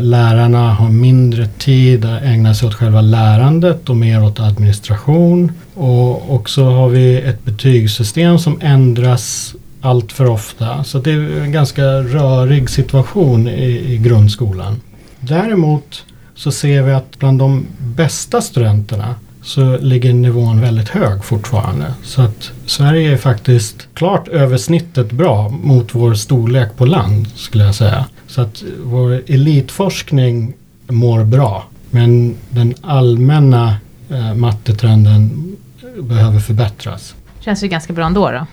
Lärarna 0.00 0.74
har 0.74 0.88
mindre 0.88 1.46
tid 1.46 2.04
att 2.04 2.22
ägna 2.22 2.54
sig 2.54 2.68
åt 2.68 2.74
själva 2.74 3.00
lärandet 3.00 3.88
och 3.88 3.96
mer 3.96 4.24
åt 4.24 4.40
administration. 4.40 5.52
Och 5.74 6.34
också 6.34 6.64
har 6.64 6.88
vi 6.88 7.16
ett 7.20 7.44
betygssystem 7.44 8.38
som 8.38 8.58
ändras 8.60 9.54
allt 9.80 10.12
för 10.12 10.26
ofta. 10.26 10.84
Så 10.84 10.98
det 10.98 11.12
är 11.12 11.40
en 11.40 11.52
ganska 11.52 11.82
rörig 11.84 12.70
situation 12.70 13.48
i, 13.48 13.92
i 13.92 13.98
grundskolan. 13.98 14.80
Däremot 15.20 16.04
så 16.34 16.52
ser 16.52 16.82
vi 16.82 16.92
att 16.92 17.18
bland 17.18 17.38
de 17.38 17.66
bästa 17.78 18.40
studenterna 18.40 19.14
så 19.48 19.78
ligger 19.78 20.12
nivån 20.12 20.60
väldigt 20.60 20.88
hög 20.88 21.24
fortfarande. 21.24 21.94
Så 22.02 22.22
att 22.22 22.52
Sverige 22.66 23.12
är 23.12 23.16
faktiskt 23.16 23.88
klart 23.94 24.28
över 24.28 24.56
snittet 24.56 25.12
bra 25.12 25.48
mot 25.48 25.94
vår 25.94 26.14
storlek 26.14 26.76
på 26.76 26.84
land 26.84 27.28
skulle 27.36 27.64
jag 27.64 27.74
säga. 27.74 28.06
Så 28.26 28.40
att 28.40 28.62
vår 28.84 29.22
elitforskning 29.26 30.54
mår 30.88 31.24
bra. 31.24 31.64
Men 31.90 32.34
den 32.50 32.74
allmänna 32.82 33.76
eh, 34.10 34.34
mattetrenden 34.34 35.56
behöver 36.00 36.40
förbättras. 36.40 37.14
Känns 37.40 37.64
ju 37.64 37.68
ganska 37.68 37.92
bra 37.92 38.06
ändå 38.06 38.30
då, 38.30 38.46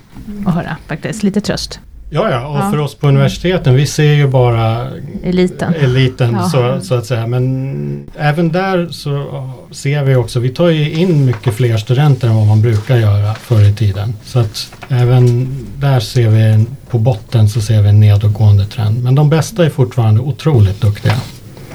att 0.49 0.55
höra 0.55 0.77
faktiskt. 0.87 1.23
Lite 1.23 1.41
tröst. 1.41 1.79
Ja, 2.15 2.31
ja, 2.31 2.47
och 2.47 2.57
ja. 2.57 2.71
för 2.71 2.79
oss 2.79 2.95
på 2.95 3.07
universiteten, 3.07 3.75
vi 3.75 3.85
ser 3.85 4.13
ju 4.13 4.27
bara 4.27 4.87
eliten, 5.23 5.73
eliten 5.73 6.33
ja. 6.33 6.49
så, 6.49 6.79
så, 6.81 6.95
att 6.95 7.05
säga. 7.05 7.27
Men 7.27 8.09
även 8.17 8.51
där 8.51 8.87
så 8.91 9.49
ser 9.71 10.03
vi 10.03 10.15
också, 10.15 10.39
vi 10.39 10.49
tar 10.49 10.69
ju 10.69 10.91
in 10.91 11.25
mycket 11.25 11.53
fler 11.53 11.77
studenter 11.77 12.27
än 12.27 12.35
vad 12.35 12.47
man 12.47 12.61
brukar 12.61 12.97
göra 12.97 13.33
förr 13.33 13.69
i 13.69 13.73
tiden. 13.73 14.13
Så 14.23 14.39
att 14.39 14.71
även 14.89 15.47
där 15.77 15.99
ser 15.99 16.29
vi, 16.29 16.65
på 16.89 16.97
botten 16.97 17.49
så 17.49 17.61
ser 17.61 17.81
vi 17.81 17.89
en 17.89 17.99
nedåtgående 17.99 18.65
trend. 18.65 19.03
Men 19.03 19.15
de 19.15 19.29
bästa 19.29 19.65
är 19.65 19.69
fortfarande 19.69 20.21
otroligt 20.21 20.81
duktiga. 20.81 21.15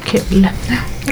Kul. 0.04 0.48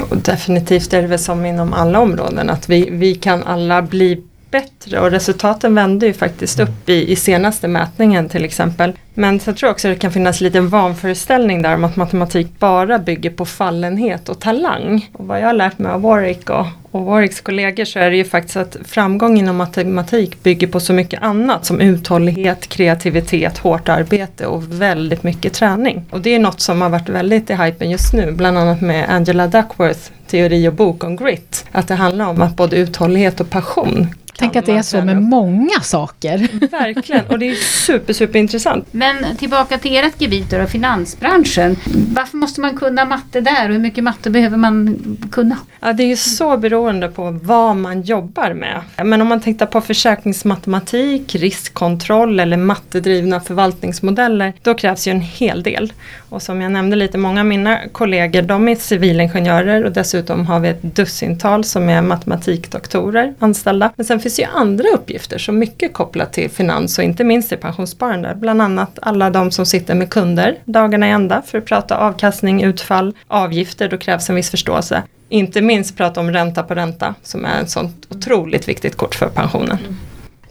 Och 0.09 0.17
definitivt 0.17 0.93
är 0.93 1.01
det 1.01 1.07
väl 1.07 1.19
som 1.19 1.45
inom 1.45 1.73
alla 1.73 1.99
områden 1.99 2.49
att 2.49 2.69
vi, 2.69 2.89
vi 2.91 3.15
kan 3.15 3.43
alla 3.43 3.81
bli 3.81 4.21
bättre 4.51 4.99
och 4.99 5.11
resultaten 5.11 5.75
vände 5.75 6.05
ju 6.05 6.13
faktiskt 6.13 6.59
upp 6.59 6.89
i, 6.89 7.11
i 7.11 7.15
senaste 7.15 7.67
mätningen 7.67 8.29
till 8.29 8.45
exempel. 8.45 8.93
Men 9.13 9.39
så 9.39 9.53
tror 9.53 9.67
jag 9.67 9.73
också 9.73 9.87
att 9.87 9.95
det 9.95 9.99
kan 9.99 10.11
finnas 10.11 10.41
lite 10.41 10.61
vanföreställning 10.61 11.61
där 11.61 11.73
om 11.73 11.83
att 11.83 11.95
matematik 11.95 12.47
bara 12.59 12.99
bygger 12.99 13.29
på 13.29 13.45
fallenhet 13.45 14.29
och 14.29 14.39
talang. 14.39 15.09
Och 15.13 15.27
vad 15.27 15.41
jag 15.41 15.45
har 15.45 15.53
lärt 15.53 15.79
mig 15.79 15.91
av 15.91 16.01
Warwick 16.01 16.49
och, 16.49 16.65
och 16.91 17.05
Warwicks 17.05 17.41
kollegor 17.41 17.85
så 17.85 17.99
är 17.99 18.09
det 18.09 18.17
ju 18.17 18.25
faktiskt 18.25 18.57
att 18.57 18.77
framgång 18.85 19.39
inom 19.39 19.55
matematik 19.55 20.43
bygger 20.43 20.67
på 20.67 20.79
så 20.79 20.93
mycket 20.93 21.23
annat 21.23 21.65
som 21.65 21.81
uthållighet, 21.81 22.67
kreativitet, 22.67 23.57
hårt 23.57 23.89
arbete 23.89 24.45
och 24.45 24.81
väldigt 24.81 25.23
mycket 25.23 25.53
träning. 25.53 26.05
Och 26.09 26.21
det 26.21 26.35
är 26.35 26.39
något 26.39 26.59
som 26.59 26.81
har 26.81 26.89
varit 26.89 27.09
väldigt 27.09 27.49
i 27.49 27.53
hypen 27.53 27.89
just 27.89 28.13
nu, 28.13 28.31
bland 28.31 28.57
annat 28.57 28.81
med 28.81 29.09
Angela 29.09 29.47
Duckworth 29.47 30.11
teori 30.27 30.67
och 30.67 30.73
bok 30.73 31.03
om 31.03 31.15
grit. 31.15 31.65
Att 31.71 31.87
det 31.87 31.95
handlar 31.95 32.25
om 32.25 32.41
att 32.41 32.55
både 32.55 32.77
uthållighet 32.77 33.39
och 33.39 33.49
passion 33.49 34.07
Tänk 34.39 34.55
att 34.55 34.65
det 34.65 34.71
är 34.71 34.81
så 34.81 35.01
med 35.01 35.21
många 35.21 35.79
saker. 35.81 36.47
Verkligen, 36.71 37.25
och 37.25 37.39
det 37.39 37.49
är 37.49 37.55
super, 37.55 38.13
super 38.13 38.39
intressant. 38.39 38.87
Men 38.91 39.37
tillbaka 39.37 39.77
till 39.77 39.97
ert 39.97 40.21
gebit 40.21 40.49
då, 40.49 40.65
finansbranschen. 40.65 41.75
Varför 42.15 42.37
måste 42.37 42.61
man 42.61 42.77
kunna 42.77 43.05
matte 43.05 43.41
där 43.41 43.67
och 43.67 43.73
hur 43.73 43.81
mycket 43.81 44.03
matte 44.03 44.29
behöver 44.29 44.57
man 44.57 44.97
kunna? 45.31 45.57
Ja, 45.79 45.93
det 45.93 46.03
är 46.03 46.07
ju 46.07 46.15
så 46.15 46.57
beroende 46.57 47.07
på 47.07 47.39
vad 47.43 47.75
man 47.75 48.01
jobbar 48.01 48.53
med. 48.53 48.81
Men 49.03 49.21
om 49.21 49.27
man 49.27 49.41
tittar 49.41 49.65
på 49.65 49.81
försäkringsmatematik, 49.81 51.35
riskkontroll 51.35 52.39
eller 52.39 52.57
mattedrivna 52.57 53.39
förvaltningsmodeller, 53.39 54.53
då 54.61 54.73
krävs 54.73 55.07
ju 55.07 55.11
en 55.11 55.21
hel 55.21 55.63
del. 55.63 55.93
Och 56.29 56.41
som 56.41 56.61
jag 56.61 56.71
nämnde 56.71 56.95
lite, 56.95 57.17
många 57.17 57.39
av 57.39 57.45
mina 57.45 57.79
kollegor 57.91 58.41
de 58.41 58.67
är 58.67 58.75
civilingenjörer 58.75 59.83
och 59.85 59.91
dessutom 59.91 60.45
har 60.45 60.59
vi 60.59 60.69
ett 60.69 60.81
dussintal 60.81 61.63
som 61.63 61.89
är 61.89 62.01
matematikdoktorer 62.01 63.33
anställda. 63.39 63.91
Men 63.95 64.05
sen 64.05 64.19
finns 64.29 64.39
ju 64.39 64.43
andra 64.43 64.89
uppgifter 64.89 65.37
som 65.37 65.59
mycket 65.59 65.93
kopplat 65.93 66.33
till 66.33 66.49
finans 66.49 66.97
och 66.97 67.03
inte 67.03 67.23
minst 67.23 67.49
till 67.49 67.57
pensionssparande. 67.57 68.35
Bland 68.35 68.61
annat 68.61 68.99
alla 69.01 69.29
de 69.29 69.51
som 69.51 69.65
sitter 69.65 69.95
med 69.95 70.09
kunder 70.09 70.55
dagarna 70.65 71.07
i 71.07 71.11
ända 71.11 71.41
för 71.41 71.57
att 71.57 71.65
prata 71.65 71.97
avkastning, 71.97 72.63
utfall, 72.63 73.15
avgifter, 73.27 73.89
då 73.89 73.97
krävs 73.97 74.29
en 74.29 74.35
viss 74.35 74.49
förståelse. 74.49 75.03
Inte 75.29 75.61
minst 75.61 75.97
prata 75.97 76.19
om 76.19 76.31
ränta 76.31 76.63
på 76.63 76.75
ränta 76.75 77.15
som 77.23 77.45
är 77.45 77.61
ett 77.61 77.69
sånt 77.69 78.07
otroligt 78.09 78.67
viktigt 78.67 78.95
kort 78.95 79.15
för 79.15 79.27
pensionen. 79.27 79.77
Mm. 79.79 79.95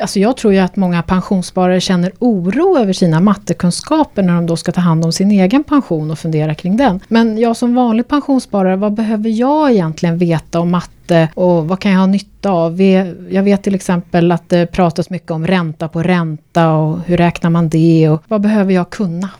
Alltså 0.00 0.18
jag 0.18 0.36
tror 0.36 0.52
ju 0.52 0.58
att 0.58 0.76
många 0.76 1.02
pensionssparare 1.02 1.80
känner 1.80 2.12
oro 2.18 2.78
över 2.78 2.92
sina 2.92 3.20
mattekunskaper 3.20 4.22
när 4.22 4.34
de 4.34 4.46
då 4.46 4.56
ska 4.56 4.72
ta 4.72 4.80
hand 4.80 5.04
om 5.04 5.12
sin 5.12 5.30
egen 5.30 5.64
pension 5.64 6.10
och 6.10 6.18
fundera 6.18 6.54
kring 6.54 6.76
den. 6.76 7.00
Men 7.08 7.38
jag 7.38 7.56
som 7.56 7.74
vanlig 7.74 8.08
pensionssparare, 8.08 8.76
vad 8.76 8.92
behöver 8.92 9.30
jag 9.30 9.70
egentligen 9.72 10.18
veta 10.18 10.60
om 10.60 10.70
matte 10.70 11.28
och 11.34 11.68
vad 11.68 11.80
kan 11.80 11.92
jag 11.92 11.98
ha 11.98 12.06
nytta 12.06 12.50
av? 12.50 12.82
Jag 13.30 13.42
vet 13.42 13.62
till 13.62 13.74
exempel 13.74 14.32
att 14.32 14.48
det 14.48 14.66
pratas 14.66 15.10
mycket 15.10 15.30
om 15.30 15.46
ränta 15.46 15.88
på 15.88 16.02
ränta 16.02 16.72
och 16.72 16.98
hur 17.06 17.16
räknar 17.16 17.50
man 17.50 17.68
det 17.68 18.08
och 18.08 18.22
vad 18.28 18.40
behöver 18.40 18.72
jag 18.72 18.90
kunna? 18.90 19.30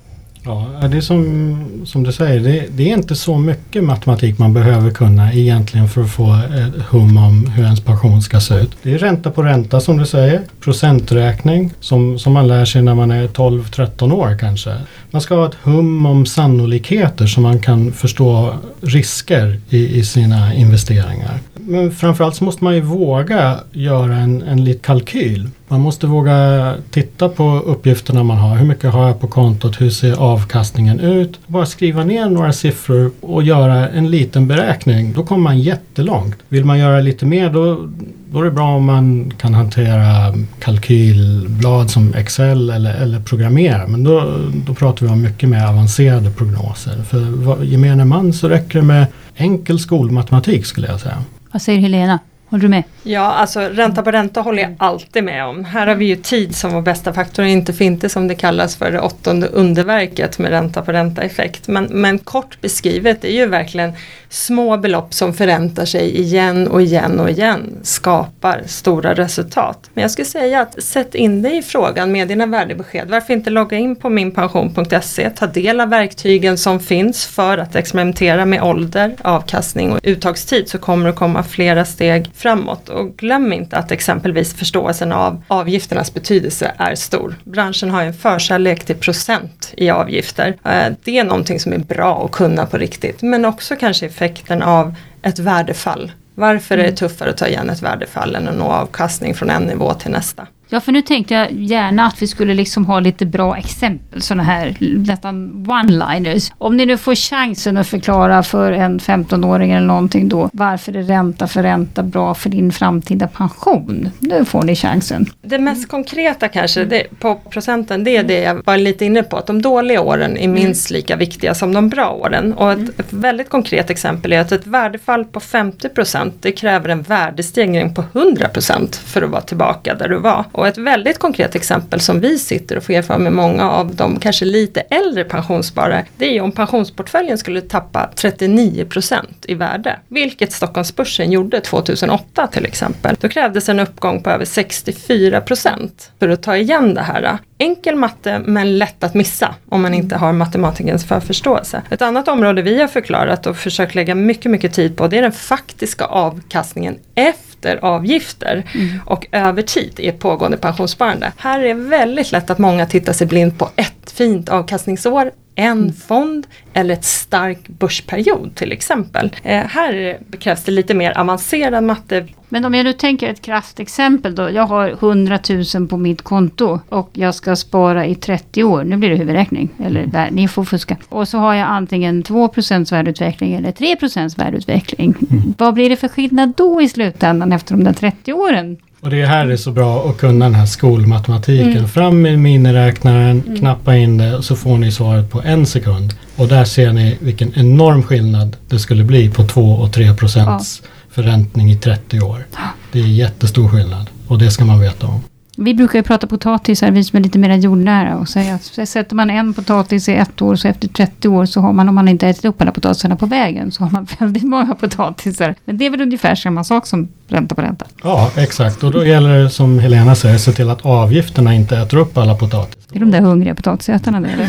Ja, 0.45 0.89
det 0.91 0.97
är 0.97 1.01
som, 1.01 1.87
som 1.87 2.03
du 2.03 2.13
säger, 2.13 2.41
det, 2.41 2.67
det, 2.77 2.91
är 2.91 2.97
inte 2.97 3.15
så 3.15 3.39
mycket 3.39 3.85
matematik 3.85 4.39
man 4.39 4.53
behöver 4.55 4.91
kunna 4.91 5.33
egentligen 5.33 5.89
för 5.89 6.03
att 6.03 6.11
få 6.11 6.35
ett 6.35 6.83
hum 6.91 7.17
om 7.17 7.47
hur 7.47 7.65
ens 7.65 7.81
pension 7.81 8.23
ska 8.23 8.41
se 8.41 8.55
ut. 8.55 8.71
Det 8.83 8.95
är 8.95 8.99
ränta 8.99 9.31
på 9.31 9.43
ränta 9.43 9.81
som 9.81 9.97
du 9.97 10.07
säger, 10.07 10.43
procenträkning 10.61 11.73
som, 11.81 12.19
som 12.19 12.33
man 12.33 12.49
lär 12.49 12.65
sig 12.65 12.83
när 12.83 12.95
man 12.95 13.11
är 13.11 13.29
12-13 13.29 14.13
år 14.13 14.37
kanske. 14.41 14.75
Man 15.11 15.23
ska 15.23 15.35
ha 15.35 15.49
ett 15.49 15.57
hum 15.63 16.07
om 16.07 16.27
sannolikheter 16.27 17.27
så 17.27 17.41
man 17.41 17.59
kan 17.59 17.93
förstå 17.93 18.55
risker 18.81 19.61
i, 19.69 19.99
i 19.99 20.05
sina 20.05 20.55
investeringar. 20.55 21.39
Men 21.55 21.91
framförallt 21.91 22.37
så 22.37 22.45
måste 22.45 22.65
man 22.65 22.75
ju 22.75 22.81
våga 22.81 23.61
göra 23.73 24.17
en, 24.17 24.43
en 24.43 24.65
liten 24.65 24.83
kalkyl. 24.83 25.49
Man 25.69 25.81
måste 25.81 26.07
våga 26.07 26.75
titta 26.91 27.29
på 27.29 27.59
uppgifterna 27.59 28.23
man 28.23 28.37
har. 28.37 28.57
Hur 28.57 28.67
mycket 28.67 28.93
har 28.93 29.07
jag 29.07 29.21
på 29.21 29.27
kontot? 29.27 29.81
Hur 29.81 29.91
ser 29.91 30.17
avkastningen 30.17 31.01
ut? 31.01 31.41
Bara 31.47 31.67
skriva 31.67 32.05
ner 32.05 32.29
några 32.29 32.53
siffror 32.53 33.11
och 33.21 33.43
göra 33.43 33.89
en 33.89 34.11
liten 34.11 34.49
beräkning. 34.49 35.13
Då 35.13 35.25
kommer 35.25 35.43
man 35.43 35.61
jättelångt. 35.61 36.37
Vill 36.49 36.65
man 36.65 36.79
göra 36.79 37.01
lite 37.01 37.27
mer 37.27 37.51
då, 37.51 37.89
då 38.33 38.41
är 38.41 38.45
det 38.45 38.51
bra 38.51 38.77
om 38.77 38.85
man 38.85 39.33
kan 39.39 39.55
hantera 39.55 40.35
kalkylblad 40.59 41.91
som 41.91 42.15
Excel 42.15 42.71
eller, 42.71 42.95
eller 42.95 43.21
programmera. 43.21 43.87
Men 43.87 44.05
då, 44.05 44.35
då 44.67 44.75
pratar 44.75 45.07
vi 45.07 45.13
om 45.13 45.23
mycket 45.23 45.49
mer 45.49 45.67
avancerade 45.67 46.31
prognoser. 46.31 47.03
För 47.03 47.65
gemene 47.65 48.05
man 48.05 48.33
så 48.33 48.49
räcker 48.49 48.79
det 48.79 48.85
med 48.85 49.07
enkel 49.37 49.79
skolmatematik 49.79 50.67
skulle 50.67 50.87
jag 50.87 51.01
säga. 51.01 51.19
Vad 51.53 51.63
säger 51.63 51.81
Helena? 51.81 52.19
Håller 52.51 52.63
du 52.63 52.69
med? 52.69 52.83
Ja, 53.03 53.21
alltså 53.21 53.61
ränta 53.61 54.03
på 54.03 54.11
ränta 54.11 54.41
håller 54.41 54.63
jag 54.63 54.75
alltid 54.79 55.25
med 55.25 55.45
om. 55.45 55.65
Här 55.65 55.87
har 55.87 55.95
vi 55.95 56.05
ju 56.05 56.17
tid 56.17 56.57
som 56.57 56.73
vår 56.73 56.83
bästa 56.83 57.13
faktor, 57.13 57.45
inte 57.45 57.73
för 57.73 57.85
inte 57.85 58.09
som 58.09 58.29
det 58.29 58.35
kallas 58.35 58.77
för 58.77 58.93
det 58.93 59.01
åttonde 59.01 59.47
underverket 59.47 60.39
med 60.39 60.51
ränta 60.51 60.83
på 60.83 60.93
ränta 60.93 61.23
effekt. 61.23 61.69
Men, 61.69 61.85
men 61.85 62.19
kort 62.19 62.61
beskrivet 62.61 63.25
är 63.25 63.33
ju 63.33 63.47
verkligen 63.47 63.93
små 64.29 64.77
belopp 64.77 65.15
som 65.15 65.35
förräntar 65.35 65.85
sig 65.85 66.21
igen 66.21 66.69
och 66.69 66.83
igen 66.83 67.21
och 67.21 67.31
igen 67.31 67.79
skapar 67.83 68.63
stora 68.67 69.15
resultat. 69.15 69.91
Men 69.95 70.03
jag 70.03 70.11
skulle 70.11 70.27
säga 70.27 70.61
att 70.61 70.83
sätt 70.83 71.15
in 71.15 71.43
dig 71.43 71.59
i 71.59 71.63
frågan 71.63 72.13
med 72.13 72.29
dina 72.29 72.47
värdebesked. 72.47 73.11
Varför 73.11 73.35
inte 73.35 73.51
logga 73.51 73.77
in 73.77 73.97
på 73.97 74.11
minpension.se, 74.11 75.31
ta 75.31 75.47
del 75.47 75.81
av 75.81 75.89
verktygen 75.89 76.59
som 76.59 76.81
finns 76.81 77.27
för 77.27 77.59
att 77.59 77.77
experimentera 77.77 78.45
med 78.45 78.63
ålder, 78.63 79.17
avkastning 79.23 79.93
och 79.93 80.01
uttagstid 80.03 80.69
så 80.69 80.79
kommer 80.79 81.07
det 81.07 81.13
komma 81.13 81.43
flera 81.43 81.85
steg 81.85 82.31
framåt. 82.39 82.89
Och 82.89 83.17
glöm 83.17 83.53
inte 83.53 83.77
att 83.77 83.91
exempelvis 83.91 84.55
förståelsen 84.55 85.13
av 85.13 85.43
avgifternas 85.49 86.15
betydelse 86.15 86.73
är 86.79 86.95
stor. 86.95 87.35
Branschen 87.45 87.91
har 87.91 88.03
en 88.03 88.15
förkärlek 88.15 88.85
till 88.85 88.97
procent 88.97 89.73
i 89.77 89.91
avgifter. 89.91 90.57
Eh, 90.65 90.93
det 91.05 91.19
är 91.19 91.25
någonting 91.25 91.61
som 91.61 91.73
är 91.73 91.79
bra 91.79 92.25
att 92.25 92.31
kunna 92.31 92.67
på 92.67 92.79
riktigt 92.79 93.23
men 93.23 93.45
också 93.45 93.77
kanske 93.77 94.07
effekten 94.07 94.63
av 94.63 94.95
ett 95.23 95.39
värdefall. 95.39 96.13
Varför 96.35 96.75
är 96.75 96.79
det 96.79 96.85
mm. 96.85 96.97
tuffare 96.97 97.31
att 97.31 97.37
ta 97.37 97.47
igen 97.47 97.71
ett 97.71 97.83
värdefall 97.83 98.35
än 98.35 98.49
att 98.49 98.57
nå 98.57 98.65
avkastning 98.65 99.35
från 99.35 99.51
en 99.51 99.63
nivå 99.63 99.95
till 99.95 100.11
nästa? 100.11 100.47
Ja, 100.71 100.81
för 100.81 100.93
nu 100.93 101.03
tänkte 101.03 101.35
jag 101.35 101.53
gärna 101.53 102.07
att 102.07 102.23
vi 102.23 102.27
skulle 102.27 102.55
liksom 102.55 102.87
ha 102.87 103.01
lite 103.01 103.27
bra 103.27 103.57
exempel, 103.57 104.23
sådana 104.23 104.43
här 104.43 104.77
nästan 104.81 105.67
one-liners. 105.67 106.53
Om 106.59 106.77
ni 106.77 106.87
nu 106.87 106.97
får 106.97 107.15
chansen 107.15 107.77
att 107.77 107.89
förklara 107.89 108.43
för 108.43 108.73
en 108.73 109.01
15-åring 109.01 109.71
eller 109.71 109.87
någonting 109.87 110.29
då, 110.29 110.51
varför 110.53 110.97
är 110.97 111.03
ränta 111.03 111.47
för 111.47 111.63
ränta 111.63 112.03
bra 112.03 112.35
för 112.35 112.51
din 112.51 112.73
framtida 112.73 113.29
pension? 113.29 114.11
Nu 114.19 114.45
får 114.45 114.63
ni 114.63 114.77
chansen. 114.77 115.27
Det 115.43 115.59
mest 115.59 115.89
konkreta 115.89 116.49
kanske 116.49 116.85
det, 116.85 117.07
på 117.21 117.35
procenten, 117.35 118.05
det 118.05 118.17
är 118.17 118.23
det 118.23 118.41
jag 118.41 118.63
var 118.67 118.77
lite 118.77 119.05
inne 119.05 119.23
på, 119.23 119.37
att 119.37 119.47
de 119.47 119.63
dåliga 119.63 120.01
åren 120.01 120.37
är 120.37 120.49
minst 120.49 120.91
lika 120.91 121.17
viktiga 121.17 121.55
som 121.55 121.73
de 121.75 121.89
bra 121.89 122.11
åren. 122.11 122.53
Och 122.53 122.73
ett, 122.73 123.01
ett 123.01 123.13
väldigt 123.13 123.49
konkret 123.49 123.91
exempel 123.91 124.33
är 124.33 124.41
att 124.41 124.53
ett 124.53 124.67
värdefall 124.67 125.25
på 125.25 125.41
50% 125.41 126.33
det 126.41 126.53
kräver 126.53 126.89
en 126.89 127.03
värdestegring 127.03 127.95
på 127.95 128.03
100% 128.03 129.01
för 129.01 129.23
att 129.23 129.31
vara 129.31 129.43
tillbaka 129.43 129.95
där 129.95 130.09
du 130.09 130.17
var. 130.17 130.45
Och 130.59 130.67
ett 130.67 130.79
väldigt 130.79 131.19
konkret 131.19 131.55
exempel 131.55 132.01
som 132.01 132.21
vi 132.21 132.39
sitter 132.39 132.77
och 132.77 132.83
får 132.83 132.93
erfara 132.93 133.19
med 133.19 133.33
många 133.33 133.71
av 133.71 133.95
de 133.95 134.21
kanske 134.21 134.45
lite 134.45 134.81
äldre 134.81 135.25
pensionssparare. 135.25 136.05
Det 136.17 136.27
är 136.27 136.33
ju 136.33 136.41
om 136.41 136.53
pensionsportföljen 136.53 137.39
skulle 137.39 137.61
tappa 137.61 138.11
39% 138.17 139.25
i 139.43 139.55
värde. 139.55 139.99
Vilket 140.09 140.53
Stockholmsbörsen 140.53 141.33
gjorde 141.33 141.61
2008 141.61 142.47
till 142.47 142.65
exempel. 142.65 143.17
Då 143.21 143.29
krävdes 143.29 143.69
en 143.69 143.81
uppgång 143.81 144.23
på 144.23 144.31
över 144.31 144.45
64% 144.45 145.91
för 146.19 146.29
att 146.29 146.43
ta 146.43 146.57
igen 146.57 146.95
det 146.95 147.03
här. 147.03 147.39
Enkel 147.59 147.97
matte 147.97 148.39
men 148.39 148.79
lätt 148.79 149.05
att 149.05 149.15
missa 149.15 149.55
om 149.69 149.83
man 149.83 149.95
inte 149.95 150.17
har 150.17 150.33
matematikens 150.33 151.05
förförståelse. 151.05 151.83
Ett 151.91 152.03
annat 152.03 152.29
område 152.29 152.63
vi 152.63 152.81
har 152.81 152.89
förklarat 152.89 153.47
och 153.47 153.57
försökt 153.57 153.95
lägga 153.95 154.15
mycket, 154.15 154.51
mycket 154.51 154.73
tid 154.73 154.97
på 154.97 155.09
det 155.09 155.19
är 155.19 155.23
den 155.23 155.33
faktiska 155.33 156.05
avkastningen 156.05 156.99
efter 157.15 157.48
avgifter 157.83 158.65
mm. 158.75 159.01
och 159.07 159.27
över 159.33 159.63
tid 159.63 160.01
i 160.01 160.09
ett 160.09 160.19
pågående 160.19 160.57
pensionssparande. 160.57 161.33
Här 161.37 161.61
är 161.61 161.65
det 161.65 161.75
väldigt 161.75 162.33
lätt 162.33 162.51
att 162.51 162.59
många 162.59 162.87
tittar 162.87 163.13
sig 163.13 163.27
blind 163.27 163.59
på 163.59 163.71
ett 163.77 164.11
fint 164.11 164.49
avkastningsår 164.49 165.31
en 165.59 165.79
mm. 165.79 165.93
fond 165.93 166.47
eller 166.73 166.95
ett 166.95 167.05
stark 167.05 167.69
börsperiod 167.69 168.55
till 168.55 168.73
exempel. 168.73 169.37
Eh, 169.43 169.65
här 169.65 170.19
krävs 170.39 170.65
det 170.65 170.73
lite 170.73 170.95
mer 170.95 171.19
avancerad 171.19 171.85
matte. 171.85 172.27
Men 172.49 172.65
om 172.65 172.75
jag 172.75 172.85
nu 172.85 172.93
tänker 172.93 173.31
ett 173.31 173.43
kraftexempel 173.43 174.35
då. 174.35 174.51
Jag 174.51 174.67
har 174.67 174.89
100 174.89 175.39
000 175.75 175.89
på 175.89 175.97
mitt 175.97 176.23
konto 176.23 176.81
och 176.89 177.11
jag 177.13 177.35
ska 177.35 177.57
spara 177.57 178.07
i 178.07 178.15
30 178.15 178.65
år. 178.65 178.85
Nu 178.85 178.97
blir 178.97 179.11
det 179.11 179.17
huvudräkning. 179.17 179.69
Eller 179.85 180.07
där, 180.07 180.23
mm. 180.23 180.35
ni 180.35 180.49
får 180.49 180.65
fuska. 180.65 180.97
Och 181.09 181.29
så 181.29 181.39
har 181.39 181.55
jag 181.55 181.69
antingen 181.69 182.23
2% 182.25 182.91
värdeutveckling 182.91 183.55
eller 183.55 183.73
3 183.73 183.97
värdeutveckling. 184.37 185.15
Mm. 185.31 185.55
Vad 185.59 185.75
blir 185.75 185.91
det 185.91 185.97
för 185.97 186.09
skillnad 186.09 186.53
då 186.57 186.83
i 186.83 186.89
slutändan 186.89 187.53
efter 187.53 187.75
de 187.75 187.85
där 187.85 187.93
30 187.93 188.33
åren? 188.33 188.77
Och 189.01 189.11
det 189.11 189.23
är 189.23 189.27
här 189.27 189.47
är 189.47 189.57
så 189.57 189.71
bra 189.71 190.11
att 190.11 190.17
kunna 190.17 190.45
den 190.45 190.55
här 190.55 190.67
skolmatematiken. 190.67 191.73
Mm. 191.73 191.89
Fram 191.89 192.23
med 192.23 192.39
miniräknaren, 192.39 193.43
mm. 193.47 193.59
knappa 193.59 193.97
in 193.97 194.19
det 194.19 194.37
och 194.37 194.45
så 194.45 194.57
får 194.57 194.79
ni 194.79 194.93
svaret 194.93 195.31
på 195.31 195.43
en 195.43 195.67
sekund. 195.67 196.15
Och 196.37 196.49
där 196.49 196.65
ser 196.65 196.93
ni 196.93 197.17
vilken 197.21 197.53
enorm 197.59 198.03
skillnad 198.03 198.57
det 198.69 198.79
skulle 198.79 199.05
bli 199.05 199.31
på 199.31 199.45
2 199.45 199.73
och 199.73 199.93
3 199.93 200.15
procents 200.15 200.83
ja. 200.83 200.89
förräntning 201.11 201.71
i 201.71 201.77
30 201.77 202.21
år. 202.21 202.47
Det 202.93 203.01
är 203.01 203.07
jättestor 203.07 203.69
skillnad 203.69 204.11
och 204.27 204.39
det 204.39 204.51
ska 204.51 204.65
man 204.65 204.81
veta 204.81 205.07
om. 205.07 205.23
Vi 205.61 205.75
brukar 205.75 205.99
ju 205.99 206.03
prata 206.03 206.27
potatisar, 206.27 206.91
vi 206.91 207.05
som 207.05 207.17
är 207.17 207.23
lite 207.23 207.39
mer 207.39 207.57
jordnära 207.57 208.17
och 208.17 208.29
säga 208.29 208.55
att 208.55 208.89
sätter 208.89 209.17
man 209.17 209.31
en 209.31 209.55
potatis 209.55 210.09
i 210.09 210.15
ett 210.15 210.43
år 210.43 210.57
så 210.57 210.69
efter 210.69 210.89
30 210.89 211.29
år 211.29 211.47
så 211.47 211.61
har 211.61 211.73
man, 211.73 211.89
om 211.89 211.95
man 211.95 212.09
inte 212.09 212.29
ätit 212.29 212.45
upp 212.45 212.63
alla 212.63 212.73
potatisarna 212.73 213.17
på 213.17 213.27
vägen, 213.27 213.73
så 213.73 213.85
har 213.85 213.91
man 213.91 214.07
väldigt 214.19 214.43
många 214.43 214.75
potatisar. 214.75 215.55
Men 215.65 215.79
det 215.79 215.87
är 215.87 215.91
väl 215.91 216.01
ungefär 216.01 216.35
samma 216.35 216.65
sak 216.65 216.87
som 216.87 217.09
ränta 217.29 217.55
på 217.55 217.63
ränta? 217.63 217.87
Ja, 218.03 218.31
exakt. 218.37 218.85
Och 218.85 218.93
då 218.93 219.05
gäller 219.05 219.43
det 219.43 219.51
som 219.51 219.79
Helena 219.79 220.15
säger, 220.15 220.39
se 220.39 220.53
till 220.53 220.71
att 220.71 220.87
avgifterna 220.87 221.55
inte 221.55 221.77
äter 221.77 221.99
upp 221.99 222.19
alla 222.19 222.35
potatisar. 222.35 222.83
Det 222.89 222.99
är 222.99 223.01
de 223.01 223.11
där 223.11 223.21
hungriga 223.21 223.55
potatisätarna 223.55 224.21
det 224.21 224.29
eller? 224.29 224.49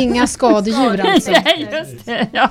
Inga 0.00 0.26
skadedjur 0.26 1.06
alltså. 1.06 1.30
Nej, 1.44 1.68
just 1.72 2.06
det, 2.06 2.26
ja. 2.32 2.50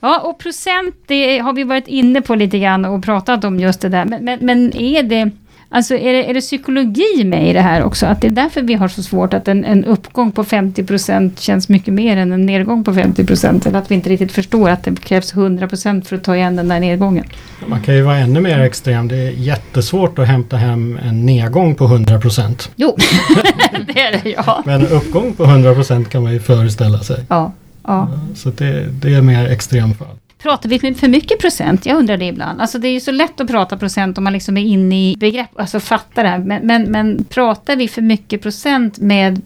ja, 0.00 0.20
och 0.20 0.38
procent, 0.38 0.94
det 1.06 1.38
har 1.38 1.52
vi 1.52 1.64
varit 1.64 1.88
inne 1.88 2.22
på 2.22 2.34
lite 2.34 2.58
grann 2.58 2.84
och 2.84 3.04
pratat 3.04 3.44
om 3.44 3.60
just 3.60 3.80
det 3.80 3.88
där. 3.88 4.04
Men, 4.04 4.24
men, 4.24 4.38
men 4.42 4.76
är 4.76 5.02
det 5.02 5.30
Alltså 5.74 5.94
är 5.94 6.12
det, 6.12 6.30
är 6.30 6.34
det 6.34 6.40
psykologi 6.40 7.24
med 7.24 7.50
i 7.50 7.52
det 7.52 7.60
här 7.60 7.82
också? 7.82 8.06
Att 8.06 8.20
det 8.20 8.26
är 8.26 8.30
därför 8.30 8.62
vi 8.62 8.74
har 8.74 8.88
så 8.88 9.02
svårt 9.02 9.34
att 9.34 9.48
en, 9.48 9.64
en 9.64 9.84
uppgång 9.84 10.32
på 10.32 10.44
50% 10.44 11.40
känns 11.40 11.68
mycket 11.68 11.94
mer 11.94 12.16
än 12.16 12.32
en 12.32 12.46
nedgång 12.46 12.84
på 12.84 12.92
50%? 12.92 13.68
Eller 13.68 13.78
att 13.78 13.90
vi 13.90 13.94
inte 13.94 14.10
riktigt 14.10 14.32
förstår 14.32 14.70
att 14.70 14.84
det 14.84 15.00
krävs 15.04 15.34
100% 15.34 16.04
för 16.04 16.16
att 16.16 16.24
ta 16.24 16.36
igen 16.36 16.56
den 16.56 16.68
där 16.68 16.80
nedgången? 16.80 17.24
Man 17.66 17.80
kan 17.80 17.94
ju 17.94 18.02
vara 18.02 18.16
ännu 18.16 18.40
mer 18.40 18.58
extrem. 18.58 19.08
Det 19.08 19.16
är 19.16 19.30
jättesvårt 19.30 20.18
att 20.18 20.26
hämta 20.26 20.56
hem 20.56 20.98
en 21.02 21.26
nedgång 21.26 21.74
på 21.74 21.84
100%. 21.84 22.70
Jo, 22.76 22.96
det 23.86 24.00
är 24.00 24.12
det 24.12 24.30
ja. 24.30 24.62
Men 24.66 24.80
en 24.80 24.88
uppgång 24.88 25.32
på 25.32 25.44
100% 25.44 26.04
kan 26.04 26.22
man 26.22 26.32
ju 26.32 26.40
föreställa 26.40 26.98
sig. 26.98 27.24
Ja, 27.28 27.52
ja. 27.86 28.08
Så 28.34 28.50
det, 28.50 28.86
det 29.02 29.14
är 29.14 29.22
mer 29.22 29.46
extremfall. 29.46 30.16
Pratar 30.42 30.68
vi 30.68 30.94
för 30.94 31.08
mycket 31.08 31.38
procent? 31.38 31.86
Jag 31.86 31.98
undrar 31.98 32.16
det 32.16 32.24
ibland. 32.24 32.60
Alltså 32.60 32.78
det 32.78 32.88
är 32.88 32.92
ju 32.92 33.00
så 33.00 33.10
lätt 33.10 33.40
att 33.40 33.48
prata 33.48 33.76
procent 33.76 34.18
om 34.18 34.24
man 34.24 34.32
liksom 34.32 34.56
är 34.56 34.62
inne 34.62 35.10
i 35.10 35.16
begrepp, 35.18 35.60
alltså 35.60 35.80
fattar 35.80 36.22
det 36.22 36.28
här. 36.28 36.38
Men, 36.38 36.66
men, 36.66 36.82
men 36.82 37.24
pratar 37.24 37.76
vi 37.76 37.88
för 37.88 38.02
mycket 38.02 38.42
procent 38.42 38.98
med 38.98 39.42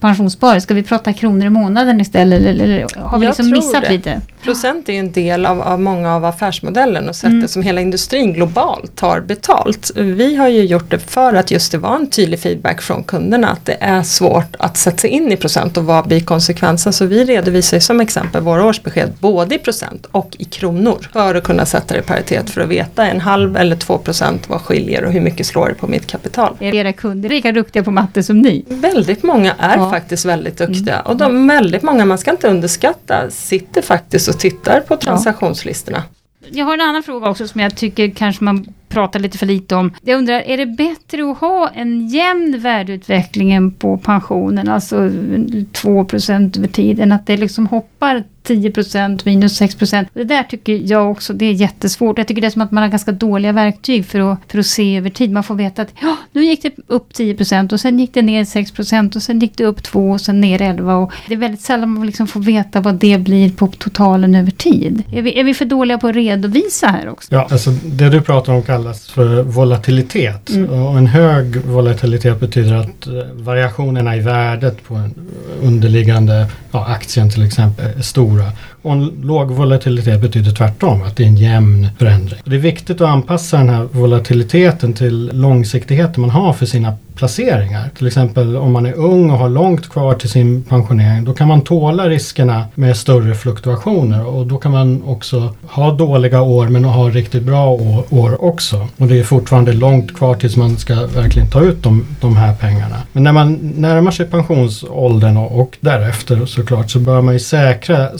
pensionssparare? 0.00 0.60
Ska 0.60 0.74
vi 0.74 0.82
prata 0.82 1.12
kronor 1.12 1.46
i 1.46 1.50
månaden 1.50 2.00
istället? 2.00 2.40
Eller, 2.42 2.64
eller 2.64 2.86
har 2.96 3.18
vi 3.18 3.24
Jag 3.26 3.30
liksom 3.30 3.50
missat 3.50 3.82
det. 3.82 3.90
lite? 3.90 4.20
Procent 4.44 4.88
är 4.88 4.92
ju 4.92 4.98
en 4.98 5.12
del 5.12 5.46
av, 5.46 5.60
av 5.62 5.80
många 5.80 6.14
av 6.16 6.24
affärsmodellen 6.24 7.08
och 7.08 7.16
sättet 7.16 7.30
Mm. 7.34 7.48
som 7.48 7.62
hela 7.62 7.80
industrin 7.80 8.32
globalt 8.32 8.96
tar 8.96 9.20
betalt. 9.20 9.90
Vi 9.96 10.36
har 10.36 10.48
ju 10.48 10.64
gjort 10.64 10.90
det 10.90 10.98
för 10.98 11.34
att 11.34 11.50
just 11.50 11.72
det 11.72 11.78
var 11.78 11.96
en 11.96 12.10
tydlig 12.10 12.40
feedback 12.40 12.82
från 12.82 13.04
kunderna 13.04 13.48
att 13.50 13.66
det 13.66 13.76
är 13.80 14.02
svårt 14.02 14.56
att 14.58 14.76
sätta 14.76 14.96
sig 14.96 15.10
in 15.10 15.32
i 15.32 15.36
procent 15.36 15.76
och 15.76 15.84
vad 15.84 16.06
blir 16.08 16.20
konsekvensen. 16.20 16.92
Så 16.92 17.06
vi 17.06 17.24
redovisar 17.24 17.76
ju 17.76 17.80
som 17.80 18.00
exempel 18.00 18.42
våra 18.42 18.64
årsbesked 18.66 19.12
både 19.20 19.54
i 19.54 19.58
procent 19.58 20.06
och 20.12 20.36
i 20.38 20.44
kronor 20.44 21.08
för 21.12 21.34
att 21.34 21.44
kunna 21.44 21.66
sätta 21.66 21.94
det 21.94 22.00
i 22.00 22.02
paritet 22.02 22.50
för 22.50 22.60
att 22.60 22.68
veta 22.68 23.06
en 23.06 23.20
halv 23.20 23.56
eller 23.56 23.76
två 23.76 23.98
procent 23.98 24.48
vad 24.48 24.60
skiljer 24.60 25.04
och 25.04 25.12
hur 25.12 25.20
mycket 25.20 25.46
slår 25.46 25.68
det 25.68 25.74
på 25.74 25.86
mitt 25.86 26.06
kapital. 26.06 26.56
Är 26.60 26.74
era 26.74 26.92
kunder 26.92 27.28
lika 27.28 27.52
duktiga 27.52 27.82
på 27.82 27.90
matte 27.90 28.22
som 28.22 28.38
ni? 28.38 28.64
Väldigt 28.68 29.22
många 29.22 29.54
är 29.58 29.76
Ja. 29.76 29.90
faktiskt 29.90 30.24
väldigt 30.24 30.58
duktiga 30.58 31.00
och 31.00 31.16
de 31.16 31.46
väldigt 31.48 31.82
många, 31.82 32.04
man 32.04 32.18
ska 32.18 32.30
inte 32.30 32.48
underskatta, 32.48 33.30
sitter 33.30 33.82
faktiskt 33.82 34.28
och 34.30 34.38
tittar 34.38 34.80
på 34.80 34.96
transaktionslistorna. 34.96 36.02
Jag 36.50 36.64
har 36.64 36.74
en 36.74 36.80
annan 36.80 37.02
fråga 37.02 37.30
också 37.30 37.48
som 37.48 37.60
jag 37.60 37.76
tycker 37.76 38.10
kanske 38.10 38.44
man 38.44 38.74
pratar 38.90 39.20
lite 39.20 39.38
för 39.38 39.46
lite 39.46 39.74
om. 39.76 39.92
Jag 40.02 40.18
undrar, 40.18 40.40
är 40.40 40.56
det 40.56 40.66
bättre 40.66 41.30
att 41.30 41.38
ha 41.38 41.68
en 41.74 42.08
jämn 42.08 42.58
värdeutveckling 42.58 43.70
på 43.70 43.98
pensionen, 43.98 44.68
alltså 44.68 44.96
2% 44.96 46.58
över 46.58 46.68
tid, 46.68 47.00
än 47.00 47.12
att 47.12 47.26
det 47.26 47.36
liksom 47.36 47.66
hoppar 47.66 48.24
10% 48.44 49.20
minus 49.24 49.60
6%. 49.60 50.06
Det 50.12 50.24
där 50.24 50.42
tycker 50.42 50.80
jag 50.84 51.10
också, 51.10 51.32
det 51.32 51.44
är 51.44 51.52
jättesvårt. 51.52 52.18
Jag 52.18 52.28
tycker 52.28 52.40
det 52.40 52.46
är 52.46 52.50
som 52.50 52.62
att 52.62 52.70
man 52.70 52.82
har 52.82 52.90
ganska 52.90 53.12
dåliga 53.12 53.52
verktyg 53.52 54.06
för 54.06 54.32
att, 54.32 54.38
för 54.48 54.58
att 54.58 54.66
se 54.66 54.96
över 54.96 55.10
tid. 55.10 55.32
Man 55.32 55.42
får 55.42 55.54
veta 55.54 55.82
att 55.82 55.94
ja, 56.00 56.16
nu 56.32 56.44
gick 56.44 56.62
det 56.62 56.72
upp 56.86 57.12
10% 57.12 57.72
och 57.72 57.80
sen 57.80 57.98
gick 57.98 58.14
det 58.14 58.22
ner 58.22 58.44
6% 58.44 59.16
och 59.16 59.22
sen 59.22 59.38
gick 59.38 59.56
det 59.56 59.64
upp 59.64 59.82
2 59.82 60.10
och 60.10 60.20
sen 60.20 60.40
ner 60.40 60.62
11 60.62 60.96
och 60.96 61.12
det 61.28 61.34
är 61.34 61.38
väldigt 61.38 61.60
sällan 61.60 61.90
man 61.90 62.06
liksom 62.06 62.26
får 62.26 62.40
veta 62.40 62.80
vad 62.80 62.94
det 62.94 63.18
blir 63.18 63.50
på 63.50 63.66
totalen 63.66 64.34
över 64.34 64.50
tid. 64.50 65.02
Är 65.12 65.22
vi, 65.22 65.40
är 65.40 65.44
vi 65.44 65.54
för 65.54 65.64
dåliga 65.64 65.98
på 65.98 66.08
att 66.08 66.14
redovisa 66.14 66.86
här 66.86 67.08
också? 67.08 67.34
Ja, 67.34 67.48
alltså 67.50 67.70
det 67.70 68.08
du 68.08 68.20
pratar 68.20 68.52
om 68.52 68.62
kallas 68.82 69.10
för 69.10 69.42
volatilitet. 69.42 70.50
Mm. 70.50 70.70
Och 70.70 70.98
en 70.98 71.06
hög 71.06 71.56
volatilitet 71.56 72.40
betyder 72.40 72.74
att 72.74 73.06
eh, 73.06 73.12
variationerna 73.32 74.16
i 74.16 74.20
värdet 74.20 74.84
på 74.84 74.94
en 74.94 75.14
underliggande 75.62 76.46
ja, 76.72 76.86
aktien 76.86 77.30
till 77.30 77.46
exempel 77.46 77.86
är 77.98 78.02
stora. 78.02 78.52
Och 78.82 78.92
en 78.92 79.20
låg 79.22 79.50
volatilitet 79.50 80.20
betyder 80.20 80.50
tvärtom, 80.50 81.02
att 81.02 81.16
det 81.16 81.22
är 81.22 81.26
en 81.28 81.36
jämn 81.36 81.88
förändring. 81.98 82.40
Och 82.44 82.50
det 82.50 82.56
är 82.56 82.60
viktigt 82.60 83.00
att 83.00 83.08
anpassa 83.08 83.56
den 83.56 83.68
här 83.68 83.88
volatiliteten 83.92 84.92
till 84.92 85.30
långsiktigheten 85.32 86.20
man 86.20 86.30
har 86.30 86.52
för 86.52 86.66
sina 86.66 86.96
placeringar. 87.20 87.90
Till 87.98 88.06
exempel 88.06 88.56
om 88.56 88.72
man 88.72 88.86
är 88.86 88.92
ung 88.92 89.30
och 89.30 89.38
har 89.38 89.48
långt 89.48 89.88
kvar 89.88 90.14
till 90.14 90.30
sin 90.30 90.62
pensionering, 90.62 91.24
då 91.24 91.32
kan 91.32 91.48
man 91.48 91.60
tåla 91.60 92.08
riskerna 92.08 92.64
med 92.74 92.96
större 92.96 93.34
fluktuationer 93.34 94.26
och 94.26 94.46
då 94.46 94.58
kan 94.58 94.72
man 94.72 95.02
också 95.02 95.54
ha 95.62 95.92
dåliga 95.92 96.42
år 96.42 96.68
men 96.68 96.84
ha 96.84 97.10
riktigt 97.10 97.42
bra 97.42 97.66
år, 98.10 98.44
också. 98.44 98.88
Och 98.96 99.06
det 99.06 99.18
är 99.18 99.24
fortfarande 99.24 99.72
långt 99.72 100.16
kvar 100.16 100.34
tills 100.34 100.56
man 100.56 100.76
ska 100.76 100.94
verkligen 100.94 101.48
ta 101.48 101.60
ut 101.60 101.82
de, 101.82 102.06
de 102.20 102.36
här 102.36 102.54
pengarna. 102.54 102.96
Men 103.12 103.22
när 103.22 103.32
man 103.32 103.58
närmar 103.76 104.10
sig 104.10 104.26
pensionsåldern 104.26 105.36
och, 105.36 105.60
och 105.60 105.78
därefter 105.80 106.46
såklart 106.46 106.90
så 106.90 106.98
bör 106.98 107.20
man 107.20 107.34
ju 107.34 107.40
säkra 107.40 108.18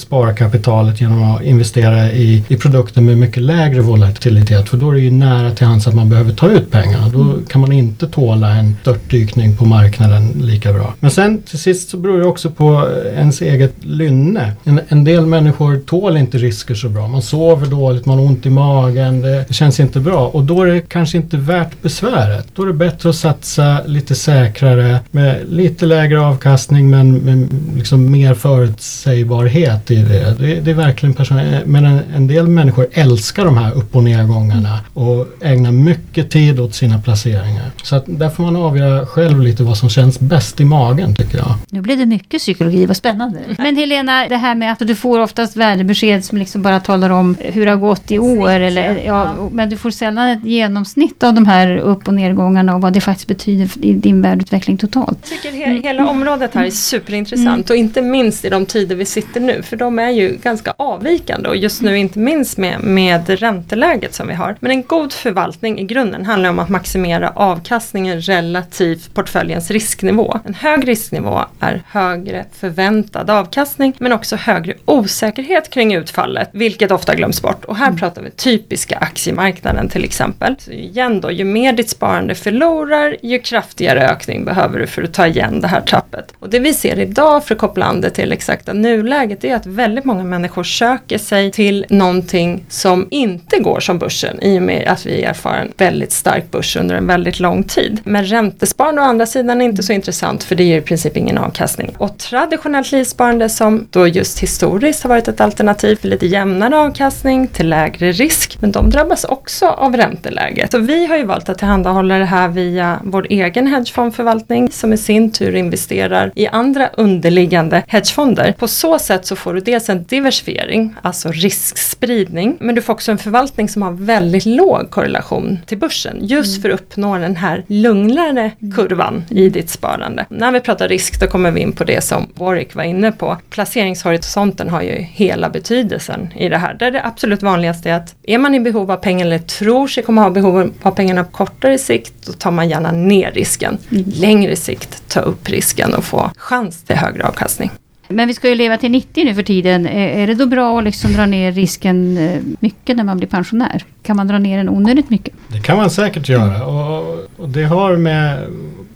sparkapitalet 0.51 1.01
genom 1.01 1.23
att 1.23 1.43
investera 1.43 2.13
i, 2.13 2.45
i 2.49 2.57
produkter 2.57 3.01
med 3.01 3.19
mycket 3.19 3.43
lägre 3.43 3.81
volatilitet 3.81 4.69
för 4.69 4.77
då 4.77 4.91
är 4.91 4.95
det 4.95 5.01
ju 5.01 5.11
nära 5.11 5.51
till 5.51 5.67
hands 5.67 5.87
att 5.87 5.95
man 5.95 6.09
behöver 6.09 6.33
ta 6.33 6.49
ut 6.49 6.71
pengarna. 6.71 7.09
Då 7.09 7.39
kan 7.49 7.61
man 7.61 7.73
inte 7.73 8.07
tåla 8.07 8.51
en 8.51 8.77
störtdykning 8.83 9.57
på 9.57 9.65
marknaden 9.65 10.33
lika 10.37 10.73
bra. 10.73 10.95
Men 11.01 11.11
sen 11.11 11.43
till 11.43 11.59
sist 11.59 11.91
så 11.91 11.97
beror 11.97 12.19
det 12.19 12.27
också 12.27 12.51
på 12.51 12.89
ens 13.15 13.43
eget 13.43 13.75
lynne. 13.81 14.53
En, 14.65 14.81
en 14.89 15.05
del 15.05 15.27
människor 15.27 15.81
tål 15.87 16.17
inte 16.17 16.39
risker 16.39 16.75
så 16.75 16.89
bra. 16.89 17.09
Man 17.09 17.23
sover 17.23 17.67
dåligt, 17.67 18.07
man 18.07 18.19
har 18.19 18.25
ont 18.25 18.47
i 18.47 18.51
magen, 18.51 19.21
det 19.21 19.55
känns 19.55 19.81
inte 19.81 20.01
bra 20.01 20.29
och 20.29 20.45
då 20.45 20.63
är 20.63 20.67
det 20.67 20.81
kanske 20.81 21.17
inte 21.17 21.37
värt 21.37 21.83
besväret. 21.83 22.47
Då 22.55 22.63
är 22.63 22.67
det 22.67 22.73
bättre 22.73 23.09
att 23.09 23.17
satsa 23.17 23.81
lite 23.87 24.15
säkrare 24.15 25.01
med 25.11 25.41
lite 25.49 25.87
lägre 25.87 26.21
avkastning 26.21 26.91
men 26.91 27.13
med 27.19 27.49
liksom 27.77 28.11
mer 28.11 28.35
förutsägbarhet 28.35 29.91
i 29.91 30.03
det. 30.03 30.40
Det, 30.41 30.61
det 30.61 30.71
är 30.71 30.75
verkligen 30.75 31.15
personligt. 31.15 31.67
Men 31.67 31.85
en, 31.85 32.01
en 32.15 32.27
del 32.27 32.49
människor 32.49 32.87
älskar 32.93 33.45
de 33.45 33.57
här 33.57 33.73
upp 33.73 33.97
och 33.97 34.05
nedgångarna 34.05 34.79
och 34.95 35.27
ägnar 35.43 35.73
mycket 35.73 36.31
tid 36.31 36.61
åt 36.61 36.75
sina 36.75 36.99
placeringar. 36.99 37.71
Så 37.83 37.97
att 37.97 38.05
där 38.07 38.29
får 38.29 38.43
man 38.43 38.57
avgöra 38.57 39.07
själv 39.07 39.41
lite 39.41 39.63
vad 39.63 39.77
som 39.77 39.89
känns 39.89 40.21
bäst 40.21 40.61
i 40.61 40.65
magen 40.65 41.15
tycker 41.15 41.39
jag. 41.39 41.55
Nu 41.71 41.81
blev 41.81 41.99
det 41.99 42.07
mycket 42.07 42.41
psykologi, 42.41 42.87
vad 42.87 42.97
spännande. 42.97 43.39
Men 43.59 43.77
Helena, 43.77 44.29
det 44.29 44.37
här 44.37 44.55
med 44.55 44.73
att 44.73 44.79
du 44.79 44.95
får 44.95 45.21
oftast 45.21 45.57
värdebesked 45.57 46.25
som 46.25 46.39
liksom 46.39 46.63
bara 46.63 46.81
talar 46.81 47.11
om 47.11 47.37
hur 47.41 47.65
det 47.65 47.71
har 47.71 47.79
gått 47.79 48.11
i 48.11 48.19
år. 48.19 48.51
Eller, 48.51 49.03
ja, 49.07 49.35
men 49.53 49.71
du 49.71 49.77
får 49.77 49.91
sällan 49.91 50.29
ett 50.29 50.45
genomsnitt 50.45 51.23
av 51.23 51.35
de 51.35 51.47
här 51.47 51.77
upp 51.77 52.09
och 52.09 52.15
nedgångarna 52.15 52.75
och 52.75 52.81
vad 52.81 52.93
det 52.93 53.01
faktiskt 53.01 53.29
betyder 53.29 53.85
i 53.85 53.93
din 53.93 54.23
värdeutveckling 54.23 54.77
totalt. 54.77 55.19
Jag 55.31 55.43
tycker 55.43 55.67
he 55.67 55.81
hela 55.83 56.09
området 56.09 56.55
här 56.55 56.65
är 56.65 56.71
superintressant 56.71 57.71
och 57.71 57.77
inte 57.77 58.03
minst 58.03 58.45
i 58.45 58.49
de 58.49 58.67
tider 58.67 58.97
vi 58.97 59.05
sitter 59.05 59.41
nu 59.41 59.63
för 59.63 59.77
de 59.77 59.99
är 59.99 60.11
ju 60.11 60.30
ganska 60.43 60.75
avvikande 60.77 61.49
och 61.49 61.57
just 61.57 61.83
nu 61.83 61.99
inte 61.99 62.19
minst 62.19 62.59
med, 62.59 62.81
med 62.81 63.31
ränteläget 63.41 64.15
som 64.15 64.29
vi 64.29 64.35
har. 64.35 64.57
Men 64.61 64.71
en 64.71 64.83
god 64.83 65.13
förvaltning 65.13 65.79
i 65.79 65.85
grunden 65.85 66.25
handlar 66.25 66.51
om 66.51 66.59
att 66.59 66.69
maximera 66.69 67.31
avkastningen 67.31 68.21
relativt 68.21 69.15
portföljens 69.15 69.71
risknivå. 69.71 70.41
En 70.45 70.55
hög 70.55 70.89
risknivå 70.89 71.41
är 71.61 71.83
högre 71.87 72.45
förväntad 72.53 73.31
avkastning 73.31 73.95
men 73.99 74.13
också 74.13 74.37
högre 74.37 74.75
osäkerhet 74.85 75.71
kring 75.71 75.95
utfallet 75.95 76.51
vilket 76.53 76.91
ofta 76.91 77.15
glöms 77.15 77.43
bort. 77.43 77.65
Och 77.65 77.77
här 77.77 77.93
pratar 77.93 78.23
vi 78.23 78.31
typiska 78.31 78.97
aktiemarknaden 78.97 79.89
till 79.89 80.05
exempel. 80.05 80.57
Så 80.59 80.71
igen 80.71 81.21
då, 81.21 81.31
ju 81.31 81.45
mer 81.45 81.73
ditt 81.73 81.91
sparande 81.91 82.35
förlorar 82.35 83.17
ju 83.23 83.39
kraftigare 83.39 84.09
ökning 84.09 84.45
behöver 84.45 84.79
du 84.79 84.87
för 84.87 85.03
att 85.03 85.15
ta 85.15 85.27
igen 85.27 85.61
det 85.61 85.69
här 85.69 85.81
tappet. 85.81 86.35
Och 86.39 86.51
det 86.51 86.59
vi 86.59 86.75
ser 86.75 86.99
idag 86.99 87.45
för 87.45 87.55
att 87.55 87.61
koppla 87.61 87.85
an 87.85 88.01
det 88.01 88.11
till 88.11 88.33
exakta 88.33 88.73
nuläget 88.73 89.45
är 89.45 89.55
att 89.55 89.67
väldigt 89.67 90.05
många 90.05 90.20
människor 90.25 90.65
söker 90.65 91.19
sig 91.19 91.53
till 91.53 91.87
någonting 91.89 92.65
som 92.69 93.09
inte 93.11 93.59
går 93.59 93.81
som 93.81 93.99
börsen 93.99 94.43
i 94.43 94.59
och 94.59 94.63
med 94.63 94.89
att 94.89 95.07
vi 95.07 95.23
erfar 95.23 95.55
en 95.55 95.73
väldigt 95.77 96.13
stark 96.13 96.51
börs 96.51 96.77
under 96.77 96.95
en 96.95 97.07
väldigt 97.07 97.41
lång 97.41 97.65
tid. 97.65 98.01
Men 98.05 98.25
räntesparande 98.25 99.03
å 99.03 99.05
andra 99.05 99.27
sidan 99.27 99.61
är 99.61 99.65
inte 99.65 99.83
så 99.83 99.93
intressant 99.93 100.45
för 100.45 100.55
det 100.55 100.65
ger 100.65 100.79
i 100.79 100.81
princip 100.81 101.17
ingen 101.17 101.39
avkastning. 101.39 101.95
Och 101.99 102.19
traditionellt 102.19 102.93
livsparande 102.93 103.49
som 103.49 103.87
då 103.91 104.07
just 104.07 104.41
historiskt 104.41 105.03
har 105.03 105.09
varit 105.09 105.29
ett 105.29 105.41
alternativ 105.41 105.97
för 105.97 106.09
lite 106.09 106.27
jämnare 106.27 106.77
avkastning 106.77 107.47
till 107.47 107.69
lägre 107.69 108.13
risk. 108.13 108.59
Men 108.61 108.73
de 108.73 108.91
drabbas 108.91 109.25
också 109.25 109.67
av 109.67 109.97
ränteläget. 109.97 110.71
Så 110.71 110.79
vi 110.79 111.07
har 111.07 111.17
ju 111.17 111.25
valt 111.25 111.49
att 111.49 111.59
tillhandahålla 111.59 112.19
det 112.19 112.25
här 112.25 112.49
via 112.49 113.01
vår 113.05 113.27
egen 113.31 113.67
hedgefondförvaltning 113.67 114.71
som 114.73 114.93
i 114.93 114.97
sin 114.97 115.31
tur 115.31 115.55
investerar 115.55 116.33
i 116.35 116.47
andra 116.47 116.89
underliggande 116.89 117.83
hedgefonder. 117.87 118.55
På 118.59 118.69
så 118.69 118.99
sätt 118.99 119.27
så 119.27 119.37
får 119.37 119.55
du 119.55 119.61
dels 119.61 119.89
en 119.89 120.05
diversifiering, 120.11 120.95
alltså 121.03 121.33
riskspridning, 121.33 122.57
men 122.61 122.75
du 122.75 122.83
får 122.83 122.93
också 122.93 123.13
en 123.13 123.19
förvaltning 123.19 123.69
som 123.69 123.83
har 123.83 123.93
väldigt 123.93 124.47
låg 124.47 124.91
korrelation 124.91 125.59
till 125.67 125.79
börsen 125.79 126.19
just 126.21 126.63
för 126.63 126.71
att 126.71 126.81
uppnå 126.81 127.19
den 127.19 127.37
här 127.37 127.65
lugnare 127.67 128.51
kurvan 128.77 129.25
i 129.31 129.49
ditt 129.49 129.71
sparande. 129.71 130.27
När 130.29 130.53
vi 130.53 130.61
pratar 130.61 130.89
risk 130.89 131.21
då 131.21 131.27
kommer 131.27 131.51
vi 131.51 131.61
in 131.61 131.73
på 131.73 131.85
det 131.85 132.01
som 132.01 132.27
Warwick 132.35 132.75
var 132.75 132.85
inne 132.85 133.13
på. 133.13 133.37
Placeringshorisonten 133.51 134.69
har 134.69 134.83
ju 134.83 134.93
hela 134.93 135.51
betydelsen 135.51 136.33
i 136.37 136.49
det 136.49 136.59
här. 136.59 136.75
Där 136.75 136.91
det 136.91 137.07
absolut 137.07 137.43
vanligaste 137.43 137.91
är 137.91 137.95
att 137.95 138.15
är 138.23 138.39
man 138.39 138.55
i 138.55 138.61
behov 138.61 138.91
av 138.91 138.97
pengar 138.97 139.27
eller 139.27 139.39
tror 139.39 139.89
sig 139.89 140.03
komma 140.03 140.23
ha 140.23 140.31
behov 140.31 140.71
av 140.83 140.91
pengarna 140.91 141.25
på 141.25 141.31
kortare 141.31 141.79
sikt 141.79 142.27
då 142.27 142.33
tar 142.33 142.51
man 142.51 142.69
gärna 142.69 142.93
ner 142.93 143.31
risken. 143.31 143.79
Längre 144.15 144.57
sikt 144.57 145.09
ta 145.09 145.21
upp 145.21 145.49
risken 145.49 145.95
och 145.95 146.05
få 146.05 146.31
chans 146.37 146.85
till 146.85 146.97
högre 146.97 147.27
avkastning. 147.27 147.71
Men 148.11 148.29
vi 148.29 148.35
ska 148.35 148.49
ju 148.49 148.55
leva 148.55 148.79
till 148.79 148.91
90 148.91 149.25
nu 149.25 149.35
för 149.35 149.43
tiden. 149.43 149.87
Är 149.87 150.27
det 150.27 150.35
då 150.35 150.47
bra 150.47 150.79
att 150.79 150.85
liksom 150.85 151.13
dra 151.13 151.27
ner 151.27 151.53
risken 151.53 152.19
eh, 152.19 152.41
mycket 152.61 152.97
när 152.97 153.05
man 153.05 153.17
blir 153.17 153.29
pensionär? 153.29 153.85
Kan 154.03 154.17
man 154.17 154.29
dra 154.29 154.39
ner 154.39 154.59
den 154.59 154.69
onödigt 154.69 155.11
mycket? 155.11 155.35
Det 155.49 155.61
kan 155.61 155.77
man 155.77 155.91
säkert 155.91 156.29
göra 156.29 156.67
och, 156.67 157.19
och 157.37 157.49
det 157.49 157.65
har 157.65 157.97
med 157.97 158.47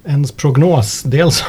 ens 0.05 0.33
prognos 0.33 1.03
dels 1.03 1.45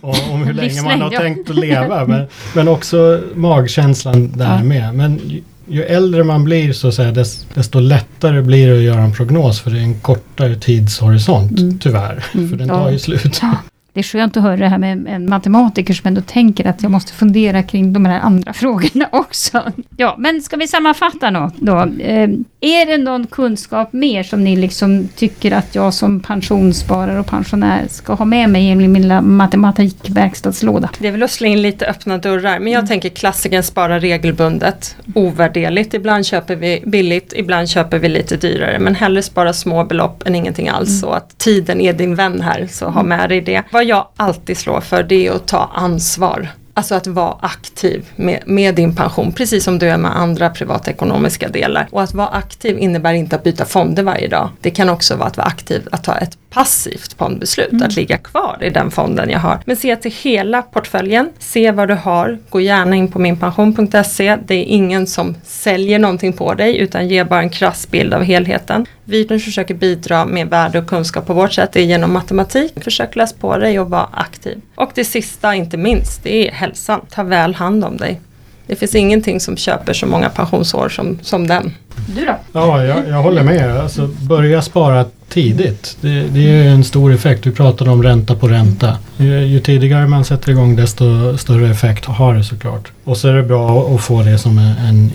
om 0.30 0.42
hur 0.42 0.52
länge 0.52 0.82
man 0.82 1.00
har 1.00 1.10
tänkt 1.10 1.50
att 1.50 1.56
leva 1.56 2.04
men, 2.06 2.26
men 2.54 2.68
också 2.68 3.20
magkänslan 3.34 4.32
där 4.36 4.56
ja. 4.56 4.64
med. 4.64 4.94
Men 4.94 5.20
ju 5.68 5.82
äldre 5.82 6.24
man 6.24 6.44
blir 6.44 6.72
så 6.72 6.88
att 6.88 6.94
säga, 6.94 7.12
desto 7.54 7.80
lättare 7.80 8.42
blir 8.42 8.68
det 8.68 8.76
att 8.76 8.82
göra 8.82 9.02
en 9.02 9.12
prognos 9.12 9.60
för 9.60 9.70
det 9.70 9.78
är 9.78 9.82
en 9.82 10.00
kortare 10.00 10.54
tidshorisont 10.54 11.58
mm. 11.58 11.78
tyvärr. 11.78 12.24
Mm. 12.34 12.48
För 12.48 12.56
den 12.56 12.68
tar 12.68 12.90
ju 12.90 12.98
slut. 12.98 13.38
Ja 13.42 13.54
det 13.94 14.00
är 14.00 14.04
skönt 14.04 14.36
att 14.36 14.42
höra 14.42 14.56
det 14.56 14.68
här 14.68 14.78
med 14.78 15.06
en 15.08 15.28
matematiker 15.28 15.94
som 15.94 16.08
ändå 16.08 16.20
tänker 16.20 16.66
att 16.66 16.82
jag 16.82 16.90
måste 16.90 17.12
fundera 17.12 17.62
kring 17.62 17.92
de 17.92 18.06
här 18.06 18.20
andra 18.20 18.52
frågorna 18.52 19.08
också. 19.12 19.72
Ja, 19.96 20.14
men 20.18 20.42
ska 20.42 20.56
vi 20.56 20.68
sammanfatta 20.68 21.30
något 21.30 21.56
då? 21.56 21.76
Eh, 22.00 22.28
är 22.60 22.86
det 22.86 22.98
någon 22.98 23.26
kunskap 23.26 23.92
mer 23.92 24.22
som 24.22 24.44
ni 24.44 24.56
liksom 24.56 25.08
tycker 25.16 25.52
att 25.52 25.74
jag 25.74 25.94
som 25.94 26.20
pensionssparare 26.20 27.20
och 27.20 27.26
pensionär 27.26 27.86
ska 27.88 28.14
ha 28.14 28.24
med 28.24 28.50
mig 28.50 28.70
i 28.70 28.74
min 28.74 29.02
lilla 29.02 29.20
matematikverkstadslåda? 29.20 30.90
Det 30.98 31.08
är 31.08 31.12
väl 31.12 31.22
att 31.22 31.30
slå 31.30 31.46
in 31.46 31.62
lite 31.62 31.86
öppna 31.86 32.18
dörrar, 32.18 32.58
men 32.58 32.72
jag 32.72 32.78
mm. 32.78 32.88
tänker 32.88 33.08
klassikern 33.08 33.62
spara 33.62 33.98
regelbundet, 33.98 34.96
ovärderligt. 35.14 35.94
Ibland 35.94 36.26
köper 36.26 36.56
vi 36.56 36.82
billigt, 36.86 37.32
ibland 37.36 37.68
köper 37.68 37.98
vi 37.98 38.08
lite 38.08 38.36
dyrare, 38.36 38.78
men 38.78 38.94
hellre 38.94 39.22
spara 39.22 39.52
små 39.52 39.84
belopp 39.84 40.26
än 40.26 40.34
ingenting 40.34 40.68
alls. 40.68 40.88
Mm. 40.88 41.00
Så 41.00 41.10
att 41.10 41.38
tiden 41.38 41.80
är 41.80 41.92
din 41.92 42.14
vän 42.14 42.40
här, 42.40 42.66
så 42.70 42.88
ha 42.88 43.02
med 43.02 43.28
dig 43.28 43.40
det 43.40 43.62
jag 43.84 44.08
alltid 44.16 44.58
slår 44.58 44.80
för 44.80 45.02
det 45.02 45.26
är 45.26 45.32
att 45.32 45.48
ta 45.48 45.70
ansvar. 45.74 46.48
Alltså 46.76 46.94
att 46.94 47.06
vara 47.06 47.36
aktiv 47.40 48.06
med, 48.16 48.42
med, 48.46 48.74
din 48.74 48.96
pension, 48.96 49.32
precis 49.32 49.64
som 49.64 49.78
du 49.78 49.88
är 49.88 49.96
med 49.96 50.16
andra 50.16 50.50
privatekonomiska 50.50 51.48
delar. 51.48 51.88
Och 51.90 52.02
att 52.02 52.14
vara 52.14 52.28
aktiv 52.28 52.78
innebär 52.78 53.12
inte 53.12 53.36
att 53.36 53.42
byta 53.42 53.64
fonder 53.64 54.02
varje 54.02 54.28
dag. 54.28 54.48
Det 54.60 54.70
kan 54.70 54.88
också 54.88 55.16
vara 55.16 55.28
att 55.28 55.36
vara 55.36 55.46
aktiv, 55.46 55.88
att 55.92 56.04
ta 56.04 56.16
ett 56.16 56.38
passivt 56.50 57.12
fondbeslut, 57.18 57.72
mm. 57.72 57.82
att 57.86 57.96
ligga 57.96 58.18
kvar 58.18 58.58
i 58.60 58.70
den 58.70 58.90
fonden 58.90 59.30
jag 59.30 59.38
har. 59.38 59.58
Men 59.64 59.76
se 59.76 59.96
till 59.96 60.14
hela 60.22 60.62
portföljen, 60.62 61.30
se 61.38 61.70
vad 61.70 61.88
du 61.88 61.94
har, 61.94 62.38
gå 62.48 62.60
gärna 62.60 62.96
in 62.96 63.10
på 63.10 63.18
minpension.se. 63.18 64.36
Det 64.46 64.54
är 64.54 64.64
ingen 64.64 65.06
som 65.06 65.34
säljer 65.44 65.98
någonting 65.98 66.32
på 66.32 66.54
dig 66.54 66.78
utan 66.78 67.08
ger 67.08 67.24
bara 67.24 67.40
en 67.40 67.50
krass 67.50 67.90
bild 67.90 68.14
av 68.14 68.22
helheten. 68.22 68.86
Vi 69.04 69.28
försöker 69.28 69.74
bidra 69.74 70.24
med 70.24 70.48
värde 70.48 70.78
och 70.78 70.86
kunskap 70.86 71.26
på 71.26 71.34
vårt 71.34 71.52
sätt, 71.52 71.72
det 71.72 71.80
är 71.80 71.84
genom 71.84 72.12
matematik. 72.12 72.84
Försök 72.84 73.16
läsa 73.16 73.36
på 73.40 73.58
dig 73.58 73.80
och 73.80 73.90
vara 73.90 74.08
aktiv. 74.12 74.60
Och 74.74 74.90
det 74.94 75.04
sista, 75.04 75.54
inte 75.54 75.76
minst, 75.76 76.22
det 76.22 76.48
är 76.48 76.52
hälsan. 76.64 77.00
Ta 77.10 77.22
väl 77.22 77.54
hand 77.54 77.84
om 77.84 77.96
dig. 77.96 78.20
Det 78.66 78.76
finns 78.76 78.94
ingenting 78.94 79.40
som 79.40 79.56
köper 79.56 79.92
så 79.92 80.06
många 80.06 80.28
pensionsår 80.28 80.88
som, 80.88 81.18
som 81.22 81.46
den. 81.46 81.74
Du 82.06 82.24
då? 82.24 82.36
Ja, 82.52 82.84
jag, 82.84 83.08
jag 83.08 83.22
håller 83.22 83.42
med. 83.42 83.76
Alltså, 83.76 84.06
börja 84.06 84.62
spara 84.62 85.04
tidigt. 85.28 85.96
Det, 86.00 86.28
det 86.28 86.50
är 86.50 86.64
en 86.64 86.84
stor 86.84 87.12
effekt. 87.12 87.46
Vi 87.46 87.50
pratade 87.50 87.90
om 87.90 88.02
ränta 88.02 88.34
på 88.34 88.48
ränta. 88.48 88.98
Ju, 89.16 89.46
ju, 89.46 89.60
tidigare 89.60 90.06
man 90.06 90.24
sätter 90.24 90.50
igång 90.50 90.76
desto 90.76 91.38
större 91.38 91.70
effekt 91.70 92.04
har 92.04 92.34
det 92.34 92.44
såklart. 92.44 92.92
Och 93.04 93.16
så 93.16 93.28
är 93.28 93.32
det 93.32 93.42
bra 93.42 93.94
att 93.94 94.00
få 94.00 94.22
det 94.22 94.38
som 94.38 94.58
en, 94.58 95.10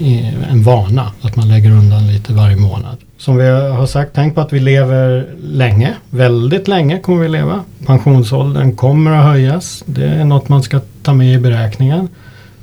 en 0.52 0.64
vana. 0.64 1.12
Att 1.22 1.36
man 1.36 1.48
lägger 1.48 1.72
undan 1.72 2.08
lite 2.08 2.34
varje 2.34 2.56
månad. 2.56 2.98
Som 3.20 3.38
vi 3.38 3.48
har 3.50 3.86
sagt, 3.86 4.12
tänk 4.14 4.36
på 4.36 4.42
att 4.42 4.54
vi 4.54 4.60
lever 4.60 5.28
länge. 5.44 5.96
Väldigt 6.10 6.68
länge 6.68 7.00
kommer 7.00 7.22
vi 7.22 7.30
leva. 7.30 7.64
Pensionsåldern 7.86 8.76
kommer 8.76 9.12
att 9.12 9.26
höjas. 9.26 9.84
Det 9.86 10.06
är 10.06 10.26
något 10.26 10.50
man 10.50 10.64
ska 10.64 10.80
ta 11.04 11.14
med 11.14 11.34
i 11.34 11.38
beräkningen. 11.38 12.08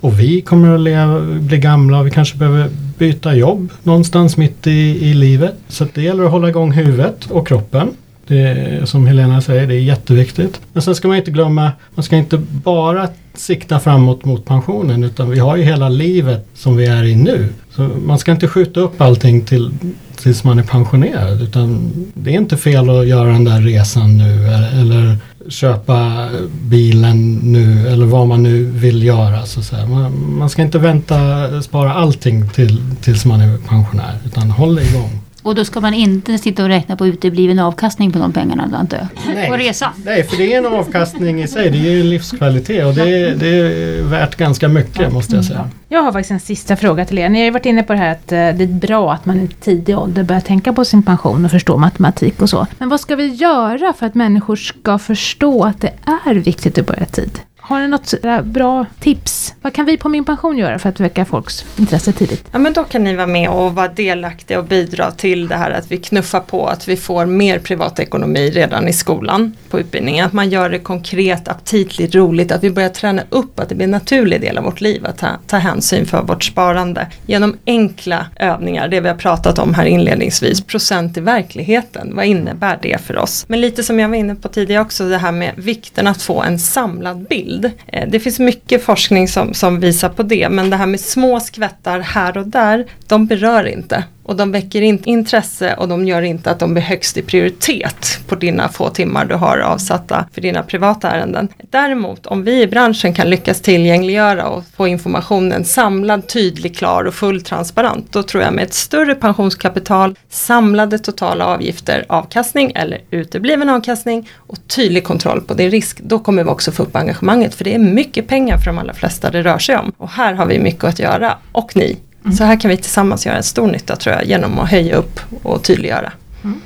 Och 0.01 0.21
vi 0.21 0.41
kommer 0.41 0.75
att 0.75 0.81
leva, 0.81 1.21
bli 1.21 1.59
gamla 1.59 1.99
och 1.99 2.07
vi 2.07 2.11
kanske 2.11 2.37
behöver 2.39 2.71
byta 2.99 3.35
jobb 3.35 3.71
någonstans 3.83 4.37
mitt 4.37 4.67
i, 4.67 5.11
i 5.11 5.15
livet. 5.15 5.55
Så 5.69 5.87
det 5.95 6.03
gäller 6.03 6.25
att 6.25 6.31
hålla 6.31 6.49
igång 6.49 6.73
huvudet 6.73 7.31
och 7.31 7.49
kroppen. 7.49 7.89
Det 8.27 8.39
är, 8.39 8.85
som 8.85 9.07
Helena 9.07 9.41
säger, 9.41 9.67
det 9.67 9.75
är 9.75 9.81
jätteviktigt. 9.81 10.61
Men 10.73 10.83
sen 10.83 10.95
ska 10.95 11.09
man 11.09 11.17
inte 11.17 11.31
glömma, 11.31 11.73
man 11.95 12.03
ska 12.03 12.17
inte 12.17 12.39
bara 12.49 13.09
sikta 13.35 13.81
framåt 13.81 14.25
mot 14.25 14.45
pensionen 14.45 15.05
utan 15.05 15.31
vi 15.31 15.39
har 15.39 15.57
ju 15.57 15.63
hela 15.63 15.89
livet 15.89 16.47
som 16.55 16.77
vi 16.77 16.87
är 16.87 17.05
i 17.05 17.17
nu. 17.17 17.49
Så 17.71 17.83
man 17.83 18.19
ska 18.19 18.33
inte 18.33 18.49
skjuta 18.49 18.81
upp 18.81 19.01
allting 19.01 19.45
till, 19.45 19.71
tills 20.17 20.45
man 20.45 20.59
är 20.59 20.63
pensionerad 20.63 21.43
utan 21.43 21.93
det 22.15 22.31
är 22.31 22.39
inte 22.39 22.57
fel 22.57 22.91
att 22.91 23.07
göra 23.07 23.29
den 23.33 23.45
där 23.45 23.61
resan 23.61 24.19
nu 24.19 24.47
eller 24.81 25.19
köpa 25.49 26.29
bilen 26.63 27.35
nu 27.35 27.89
eller 27.89 28.07
vad 28.07 28.29
man 28.29 28.43
nu 28.43 28.65
vill 28.65 29.03
göra. 29.03 29.47
Så 29.47 29.61
att 29.61 29.67
säga. 29.67 29.87
Man, 29.87 30.37
man 30.39 30.51
ska 30.51 30.63
inte 30.63 30.79
vänta, 30.79 31.17
spara 31.63 31.95
allting 31.95 32.49
till, 32.51 32.83
tills 33.01 33.25
man 33.25 33.41
är 33.41 33.59
pensionär 33.59 34.19
utan 34.27 34.51
håll 34.51 34.79
igång. 34.79 35.21
Och 35.47 35.55
då 35.55 35.65
ska 35.65 35.81
man 35.81 35.95
inte 35.95 36.39
sitta 36.39 36.63
och 36.63 36.69
räkna 36.69 36.97
på 36.97 37.07
utebliven 37.07 37.59
avkastning 37.59 38.13
på 38.13 38.19
de 38.19 38.33
pengarna 38.33 38.71
antar 38.77 38.97
jag? 38.97 39.35
Nej, 39.35 39.49
på 39.49 39.57
resa? 39.57 39.93
Nej, 40.05 40.25
för 40.25 40.37
det 40.37 40.55
är 40.55 40.59
en 40.59 40.67
avkastning 40.67 41.43
i 41.43 41.49
sig. 41.49 41.71
Det 41.71 41.79
ger 41.79 42.05
livskvalitet 42.05 42.87
och 42.87 42.95
det 42.95 43.03
är, 43.03 43.35
det 43.35 43.49
är 43.49 44.03
värt 44.03 44.37
ganska 44.37 44.69
mycket 44.69 45.13
måste 45.13 45.37
jag 45.37 45.45
säga. 45.45 45.71
Jag 45.89 46.03
har 46.03 46.13
faktiskt 46.13 46.31
en 46.31 46.41
sista 46.41 46.77
fråga 46.77 47.05
till 47.05 47.19
er. 47.19 47.29
Ni 47.29 47.39
har 47.39 47.45
ju 47.45 47.51
varit 47.51 47.67
inne 47.67 47.83
på 47.83 47.93
det 47.93 47.99
här 47.99 48.13
att 48.13 48.33
eh, 48.33 48.37
det 48.37 48.65
är 48.65 48.67
bra 48.67 49.13
att 49.13 49.27
man 49.27 49.41
i 49.41 49.49
tidig 49.49 49.99
ålder 49.99 50.23
börjar 50.23 50.41
tänka 50.41 50.73
på 50.73 50.85
sin 50.85 51.03
pension 51.03 51.45
och 51.45 51.51
förstå 51.51 51.77
matematik 51.77 52.43
och 52.43 52.51
så. 52.51 52.67
Men 52.79 52.89
vad 52.89 53.01
ska 53.01 53.17
vi 53.17 53.27
göra 53.27 53.93
för 53.93 54.07
att 54.07 54.15
människor 54.15 54.57
ska 54.57 54.99
förstå 54.99 55.65
att 55.65 55.81
det 55.81 55.93
är 56.27 56.35
viktigt 56.35 56.79
att 56.79 56.87
börja 56.87 57.05
tid? 57.05 57.39
Har 57.57 57.81
ni 57.81 57.89
något 57.89 58.15
bra 58.45 58.87
tips? 59.01 59.46
Vad 59.67 59.73
kan 59.73 59.87
vi 59.87 59.97
på 59.97 60.09
Min 60.09 60.25
Pension 60.25 60.59
göra 60.59 60.79
för 60.79 60.89
att 60.89 61.01
väcka 61.01 61.25
folks 61.25 61.65
intresse 61.77 62.13
tidigt? 62.13 62.45
Ja 62.53 62.59
men 62.59 62.73
då 62.73 62.85
kan 62.85 63.05
ni 63.05 63.17
vara 63.17 63.27
med 63.27 63.51
och 63.51 63.75
vara 63.75 63.89
delaktiga 63.89 64.59
och 64.59 64.65
bidra 64.65 65.11
till 65.11 65.49
det 65.49 65.55
här 65.55 65.71
att 65.71 65.93
vi 65.93 65.97
knuffar 65.97 66.41
på 66.41 66.67
att 66.67 66.89
vi 66.89 66.97
får 66.97 67.27
mer 67.27 67.59
privatekonomi 67.59 68.51
redan 68.51 68.89
i 68.89 68.93
skolan 68.93 69.57
på 69.71 69.81
utbildningen. 69.81 70.27
Att 70.27 70.33
man 70.33 70.51
gör 70.51 70.71
det 70.71 70.79
konkret, 70.79 71.49
aptitligt, 71.49 72.15
roligt, 72.15 72.53
att 72.53 72.65
vi 72.65 72.71
börjar 72.71 72.89
träna 72.89 73.23
upp 73.29 73.61
att 73.61 73.69
det 73.69 73.75
blir 73.75 73.85
en 73.85 73.91
naturlig 73.91 74.41
del 74.41 74.59
av 74.59 74.65
vårt 74.65 74.81
liv 74.81 75.07
att 75.07 75.19
ta, 75.19 75.29
ta 75.47 75.57
hänsyn 75.57 76.07
för 76.07 76.23
vårt 76.23 76.45
sparande. 76.45 77.07
Genom 77.27 77.57
enkla 77.67 78.27
övningar, 78.37 78.89
det 78.89 79.01
vi 79.01 79.09
har 79.09 79.17
pratat 79.17 79.59
om 79.59 79.75
här 79.75 79.85
inledningsvis, 79.85 80.61
procent 80.61 81.17
i 81.17 81.21
verkligheten, 81.21 82.17
vad 82.17 82.25
innebär 82.25 82.79
det 82.83 83.01
för 83.01 83.17
oss? 83.17 83.45
Men 83.49 83.61
lite 83.61 83.83
som 83.83 84.01
jag 84.01 84.09
var 84.09 84.17
inne 84.17 84.35
på 84.35 84.49
tidigare 84.49 84.83
också, 84.83 85.09
det 85.09 85.19
här 85.19 85.33
med 85.33 85.53
vikten 85.57 86.07
att 86.07 86.23
få 86.23 86.43
en 86.43 86.59
samlad 86.59 87.27
bild 87.29 87.71
eh, 87.87 88.09
det 88.09 88.21
finns 88.21 88.39
mycket 88.39 88.85
forskning 88.85 89.29
som, 89.29 89.55
som 89.57 89.81
visar 89.81 90.09
på 90.09 90.23
det. 90.23 90.49
Men 90.49 90.71
det 90.71 90.77
här 90.77 90.87
med 90.87 91.01
små 91.01 91.41
skvättar 91.41 92.01
här 92.01 92.39
och 92.39 92.47
där, 92.47 92.87
de 93.07 93.27
berör 93.27 93.67
inte 93.67 94.05
och 94.27 94.37
de 94.37 94.53
väcker 94.53 94.83
inte 94.83 95.11
intresse 95.11 95.75
och 95.75 95.89
de 95.89 96.07
gör 96.07 96.23
inte 96.23 96.51
att 96.51 96.59
de 96.59 96.73
blir 96.73 96.83
högst 96.83 97.17
i 97.17 97.23
prioritet 97.23 98.19
på 98.27 98.35
dina 98.35 98.69
få 98.69 98.89
timmar 98.91 99.25
du 99.25 99.35
har 99.35 99.59
avsatta 99.59 100.29
för 100.33 100.41
dina 100.41 100.63
privata 100.63 101.11
ärenden. 101.11 101.49
Däremot 101.71 102.27
om 102.27 102.43
vi 102.45 102.63
i 102.63 102.67
branschen 102.67 103.15
kan 103.15 103.31
lyckas 103.31 103.61
tillgängliggöra 103.61 104.49
och 104.49 104.65
få 104.77 104.87
informationen 104.87 105.65
samlad, 105.65 106.29
tydlig, 106.29 106.77
klar 106.77 107.05
och 107.05 107.15
full 107.15 107.43
transparent, 107.43 108.13
då 108.13 108.23
tror 108.23 108.43
jag 108.43 108.53
med 108.53 108.65
ett 108.65 108.75
större 108.75 109.15
pensionskapital, 109.15 110.15
samlade 110.29 110.99
totala 110.99 111.47
avgifter, 111.47 112.05
avkastning 112.09 112.73
eller 112.75 113.01
utebliven 113.11 113.69
avkastning 113.69 114.29
och 114.37 114.57
tydlig 114.69 115.05
kontroll 115.05 115.41
på 115.41 115.55
din 115.55 115.71
risk, 115.71 116.01
då 116.03 116.19
kommer 116.19 116.45
vi 116.45 116.51
också 116.51 116.73
få 116.73 116.83
upp 116.83 116.97
engagemanget 116.97 117.55
för 117.55 117.65
det 117.65 117.75
är 117.75 117.79
mycket 117.79 118.29
pengar 118.29 118.59
för 118.59 118.67
de 118.67 118.79
allra 118.79 118.95
flesta 118.95 119.31
det 119.31 119.43
rör 119.43 119.59
sig 119.59 119.77
om. 119.77 119.93
Och 119.97 120.11
här 120.11 120.35
har 120.35 120.47
vi 120.47 120.59
mycket 120.59 120.85
att 120.85 120.99
göra 120.99 121.39
och 121.53 121.77
ni 121.77 121.97
så 122.33 122.45
här 122.45 122.61
kan 122.61 122.69
vi 122.69 122.77
tillsammans 122.77 123.27
göra 123.27 123.37
en 123.37 123.43
stor 123.43 123.67
nytta 123.67 123.97
tror 123.97 124.15
jag 124.15 124.25
genom 124.25 124.59
att 124.59 124.71
höja 124.71 124.97
upp 124.97 125.21
och 125.43 125.63
tydliggöra. 125.63 126.13
Mm. 126.45 126.61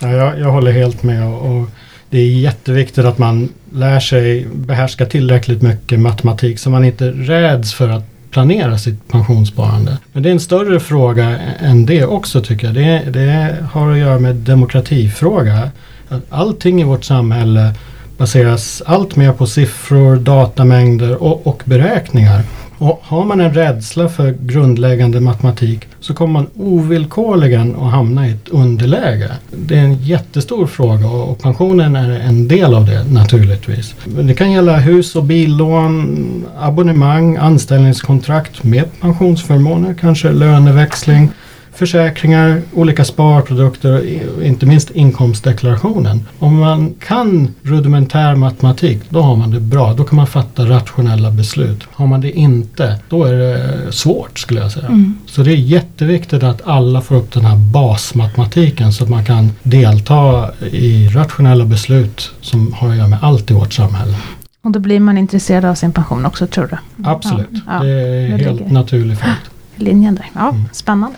Ja, 0.00 0.08
jag, 0.08 0.38
jag, 0.38 0.52
håller 0.52 0.72
helt 0.72 1.02
med 1.02 1.26
och, 1.26 1.56
och, 1.56 1.68
det 2.10 2.18
är 2.18 2.26
jätteviktigt 2.26 3.04
att 3.04 3.18
man 3.18 3.48
lär 3.72 4.00
sig 4.00 4.46
behärska 4.46 5.06
tillräckligt 5.06 5.62
mycket 5.62 6.00
matematik 6.00 6.58
så 6.58 6.70
man 6.70 6.84
inte 6.84 7.10
räds 7.10 7.74
för 7.74 7.88
att 7.88 8.04
planera 8.30 8.78
sitt 8.78 9.08
pensionssparande. 9.08 9.98
Men 10.12 10.22
det 10.22 10.28
är 10.28 10.32
en 10.32 10.40
större 10.40 10.80
fråga 10.80 11.38
än 11.60 11.86
det 11.86 12.04
också 12.04 12.42
tycker 12.42 12.66
jag. 12.66 12.74
Det, 12.74 13.10
det 13.10 13.56
har 13.72 13.92
att 13.92 13.98
göra 13.98 14.18
med 14.18 14.34
demokratifråga. 14.34 15.70
Allting 16.30 16.80
i 16.80 16.84
vårt 16.84 17.04
samhälle 17.04 17.74
baseras 18.18 18.82
allt 18.86 19.16
mer 19.16 19.32
på 19.32 19.46
siffror, 19.46 20.16
datamängder 20.16 21.22
och, 21.22 21.46
och 21.46 21.62
beräkningar. 21.64 22.42
Och 22.80 23.00
har 23.02 23.24
man 23.24 23.40
en 23.40 23.54
rädsla 23.54 24.08
för 24.08 24.34
grundläggande 24.40 25.20
matematik 25.20 25.88
så 26.00 26.14
kommer 26.14 26.32
man 26.32 26.46
ovillkorligen 26.56 27.76
att 27.76 27.90
hamna 27.90 28.28
i 28.28 28.30
ett 28.30 28.48
underläge. 28.48 29.30
Det 29.50 29.78
är 29.78 29.82
en 29.82 30.02
jättestor 30.02 30.66
fråga 30.66 31.06
och 31.06 31.42
pensionen 31.42 31.96
är 31.96 32.20
en 32.20 32.48
del 32.48 32.74
av 32.74 32.86
det 32.86 33.04
naturligtvis. 33.04 33.94
Det 34.04 34.34
kan 34.34 34.52
gälla 34.52 34.76
hus 34.76 35.16
och 35.16 35.24
billån, 35.24 36.44
abonnemang, 36.58 37.36
anställningskontrakt 37.36 38.62
med 38.62 38.84
pensionsförmåner, 39.00 39.94
kanske 40.00 40.32
löneväxling 40.32 41.30
försäkringar, 41.72 42.62
olika 42.74 43.04
sparprodukter 43.04 43.92
och 44.36 44.44
inte 44.44 44.66
minst 44.66 44.90
inkomstdeklarationen. 44.90 46.26
Om 46.38 46.56
man 46.58 46.94
kan 47.06 47.54
rudimentär 47.62 48.34
matematik, 48.34 48.98
då 49.08 49.20
har 49.22 49.36
man 49.36 49.50
det 49.50 49.60
bra. 49.60 49.94
Då 49.94 50.04
kan 50.04 50.16
man 50.16 50.26
fatta 50.26 50.64
rationella 50.68 51.30
beslut. 51.30 51.84
Har 51.92 52.06
man 52.06 52.20
det 52.20 52.30
inte, 52.32 52.98
då 53.08 53.24
är 53.24 53.32
det 53.32 53.92
svårt 53.92 54.38
skulle 54.38 54.60
jag 54.60 54.72
säga. 54.72 54.86
Mm. 54.86 55.18
Så 55.26 55.42
det 55.42 55.50
är 55.52 55.56
jätteviktigt 55.56 56.42
att 56.42 56.66
alla 56.66 57.00
får 57.00 57.14
upp 57.16 57.32
den 57.32 57.44
här 57.44 57.56
basmatematiken 57.56 58.92
så 58.92 59.04
att 59.04 59.10
man 59.10 59.24
kan 59.24 59.52
delta 59.62 60.50
i 60.70 61.08
rationella 61.08 61.64
beslut 61.64 62.30
som 62.40 62.72
har 62.72 62.88
att 62.90 62.96
göra 62.96 63.08
med 63.08 63.18
allt 63.22 63.50
i 63.50 63.54
vårt 63.54 63.72
samhälle. 63.72 64.14
Och 64.62 64.70
då 64.70 64.78
blir 64.80 65.00
man 65.00 65.18
intresserad 65.18 65.64
av 65.64 65.74
sin 65.74 65.92
pension 65.92 66.26
också 66.26 66.46
tror 66.46 66.66
du? 66.70 67.04
Absolut, 67.08 67.48
Ja, 67.66 67.72
det 67.82 67.90
är 67.90 68.28
det 68.38 68.44
helt 68.44 68.60
ligger. 68.60 68.72
naturlig 68.72 69.18
följd. 69.18 69.34
Linjen 69.76 70.14
där. 70.14 70.26
Ja, 70.34 70.48
Mm. 70.48 70.62
spännande. 70.72 71.16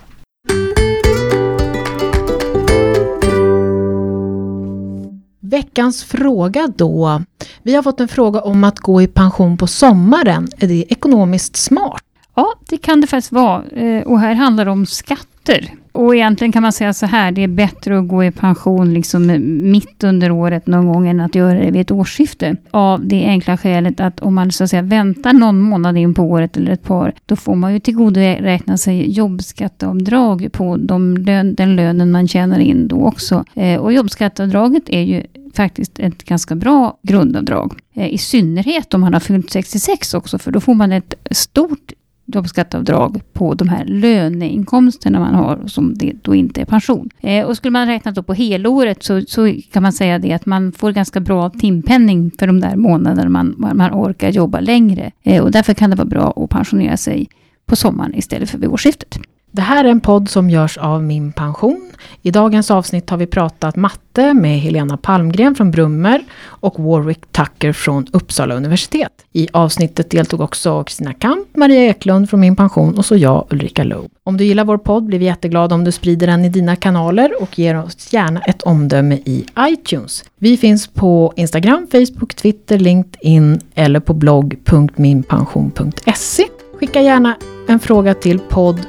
Veckans 5.52 6.04
fråga 6.04 6.68
då. 6.76 7.22
Vi 7.62 7.74
har 7.74 7.82
fått 7.82 8.00
en 8.00 8.08
fråga 8.08 8.40
om 8.40 8.64
att 8.64 8.78
gå 8.78 9.02
i 9.02 9.06
pension 9.06 9.56
på 9.56 9.66
sommaren. 9.66 10.48
Är 10.58 10.68
det 10.68 10.92
ekonomiskt 10.92 11.56
smart? 11.56 12.02
Ja, 12.34 12.54
det 12.68 12.76
kan 12.76 13.00
det 13.00 13.06
faktiskt 13.06 13.32
vara. 13.32 13.64
Eh, 13.64 14.02
och 14.02 14.20
här 14.20 14.34
handlar 14.34 14.64
det 14.64 14.70
om 14.70 14.86
skatter. 14.86 15.68
Och 15.92 16.14
egentligen 16.14 16.52
kan 16.52 16.62
man 16.62 16.72
säga 16.72 16.92
så 16.92 17.06
här, 17.06 17.32
det 17.32 17.42
är 17.42 17.48
bättre 17.48 17.98
att 17.98 18.08
gå 18.08 18.24
i 18.24 18.30
pension 18.30 18.94
liksom 18.94 19.26
mitt 19.62 20.04
under 20.04 20.30
året 20.30 20.66
någon 20.66 20.86
gång 20.86 21.08
än 21.08 21.20
att 21.20 21.34
göra 21.34 21.58
det 21.58 21.70
vid 21.70 21.80
ett 21.80 21.90
årsskifte. 21.90 22.56
Av 22.70 23.06
det 23.06 23.24
enkla 23.24 23.56
skälet 23.56 24.00
att 24.00 24.20
om 24.20 24.34
man 24.34 24.52
så 24.52 24.64
att 24.64 24.70
säga 24.70 24.82
väntar 24.82 25.32
någon 25.32 25.60
månad 25.60 25.98
in 25.98 26.14
på 26.14 26.22
året 26.22 26.56
eller 26.56 26.72
ett 26.72 26.82
par, 26.82 27.12
då 27.26 27.36
får 27.36 27.54
man 27.54 27.72
ju 27.72 27.80
tillgodoräkna 27.80 28.76
sig 28.76 29.10
jobbskatteavdrag 29.10 30.48
på 30.52 30.76
de 30.76 31.16
lön, 31.16 31.54
den 31.54 31.76
lönen 31.76 32.10
man 32.10 32.28
tjänar 32.28 32.58
in 32.58 32.88
då 32.88 33.06
också. 33.06 33.44
Eh, 33.54 33.80
och 33.80 33.92
jobbskatteavdraget 33.92 34.82
är 34.86 35.02
ju 35.02 35.22
faktiskt 35.56 35.98
ett 35.98 36.24
ganska 36.24 36.54
bra 36.54 36.98
grundavdrag. 37.02 37.80
Eh, 37.94 38.14
I 38.14 38.18
synnerhet 38.18 38.94
om 38.94 39.00
man 39.00 39.12
har 39.12 39.20
fyllt 39.20 39.50
66 39.50 40.14
också, 40.14 40.38
för 40.38 40.50
då 40.50 40.60
får 40.60 40.74
man 40.74 40.92
ett 40.92 41.14
stort 41.30 41.92
jobbskatteavdrag 42.26 43.20
på 43.32 43.54
de 43.54 43.68
här 43.68 43.84
löneinkomsterna 43.84 45.20
man 45.20 45.34
har, 45.34 45.60
som 45.66 45.94
det 45.94 46.12
då 46.22 46.34
inte 46.34 46.60
är 46.60 46.64
pension. 46.64 47.10
Eh, 47.20 47.46
och 47.46 47.56
skulle 47.56 47.70
man 47.70 47.86
räkna 47.86 48.12
då 48.12 48.22
på 48.22 48.34
helåret 48.34 49.02
så, 49.02 49.20
så 49.20 49.54
kan 49.72 49.82
man 49.82 49.92
säga 49.92 50.18
det 50.18 50.32
att 50.32 50.46
man 50.46 50.72
får 50.72 50.92
ganska 50.92 51.20
bra 51.20 51.50
timpenning 51.50 52.30
för 52.38 52.46
de 52.46 52.60
där 52.60 52.76
månaderna 52.76 53.28
man, 53.30 53.56
man 53.58 53.90
orkar 53.92 54.30
jobba 54.30 54.60
längre. 54.60 55.12
Eh, 55.22 55.42
och 55.42 55.50
därför 55.50 55.74
kan 55.74 55.90
det 55.90 55.96
vara 55.96 56.08
bra 56.08 56.32
att 56.36 56.50
pensionera 56.50 56.96
sig 56.96 57.28
på 57.66 57.76
sommaren 57.76 58.14
istället 58.14 58.50
för 58.50 58.58
vid 58.58 58.68
årsskiftet. 58.68 59.18
Det 59.50 59.62
här 59.62 59.84
är 59.84 59.88
en 59.88 60.00
podd 60.00 60.28
som 60.28 60.50
görs 60.50 60.78
av 60.78 61.02
Min 61.02 61.32
Pension. 61.32 61.91
I 62.22 62.30
dagens 62.30 62.70
avsnitt 62.70 63.10
har 63.10 63.16
vi 63.16 63.26
pratat 63.26 63.76
matte 63.76 64.34
med 64.34 64.60
Helena 64.60 64.96
Palmgren 64.96 65.54
från 65.54 65.70
Brummer 65.70 66.24
och 66.44 66.78
Warwick 66.78 67.32
Tucker 67.32 67.72
från 67.72 68.06
Uppsala 68.12 68.54
universitet. 68.54 69.12
I 69.32 69.48
avsnittet 69.52 70.10
deltog 70.10 70.40
också 70.40 70.84
Kristina 70.84 71.12
Kamp, 71.12 71.56
Maria 71.56 71.84
Eklund 71.84 72.30
från 72.30 72.40
Min 72.40 72.56
Pension 72.56 72.98
och 72.98 73.04
så 73.04 73.16
jag, 73.16 73.46
Ulrika 73.50 73.84
Loob. 73.84 74.10
Om 74.24 74.36
du 74.36 74.44
gillar 74.44 74.64
vår 74.64 74.78
podd 74.78 75.04
blir 75.04 75.18
vi 75.18 75.24
jätteglada 75.24 75.74
om 75.74 75.84
du 75.84 75.92
sprider 75.92 76.26
den 76.26 76.44
i 76.44 76.48
dina 76.48 76.76
kanaler 76.76 77.42
och 77.42 77.58
ger 77.58 77.84
oss 77.84 78.12
gärna 78.12 78.40
ett 78.40 78.62
omdöme 78.62 79.14
i 79.14 79.46
iTunes. 79.58 80.24
Vi 80.38 80.56
finns 80.56 80.88
på 80.88 81.32
Instagram, 81.36 81.86
Facebook, 81.92 82.34
Twitter, 82.34 82.78
LinkedIn 82.78 83.60
eller 83.74 84.00
på 84.00 84.14
blogg.minpension.se. 84.14 86.44
Skicka 86.80 87.00
gärna 87.00 87.36
en 87.68 87.80
fråga 87.80 88.14
till 88.14 88.38
podd 88.38 88.80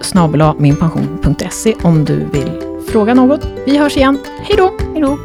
minpension.se 0.59 1.73
om 1.83 2.05
du 2.05 2.25
vill 2.33 2.72
fråga 2.87 3.13
något. 3.13 3.45
Vi 3.65 3.77
hörs 3.77 3.97
igen. 3.97 4.17
Hej 4.39 4.57
då! 4.57 4.73
Hej 4.93 5.01
då! 5.01 5.17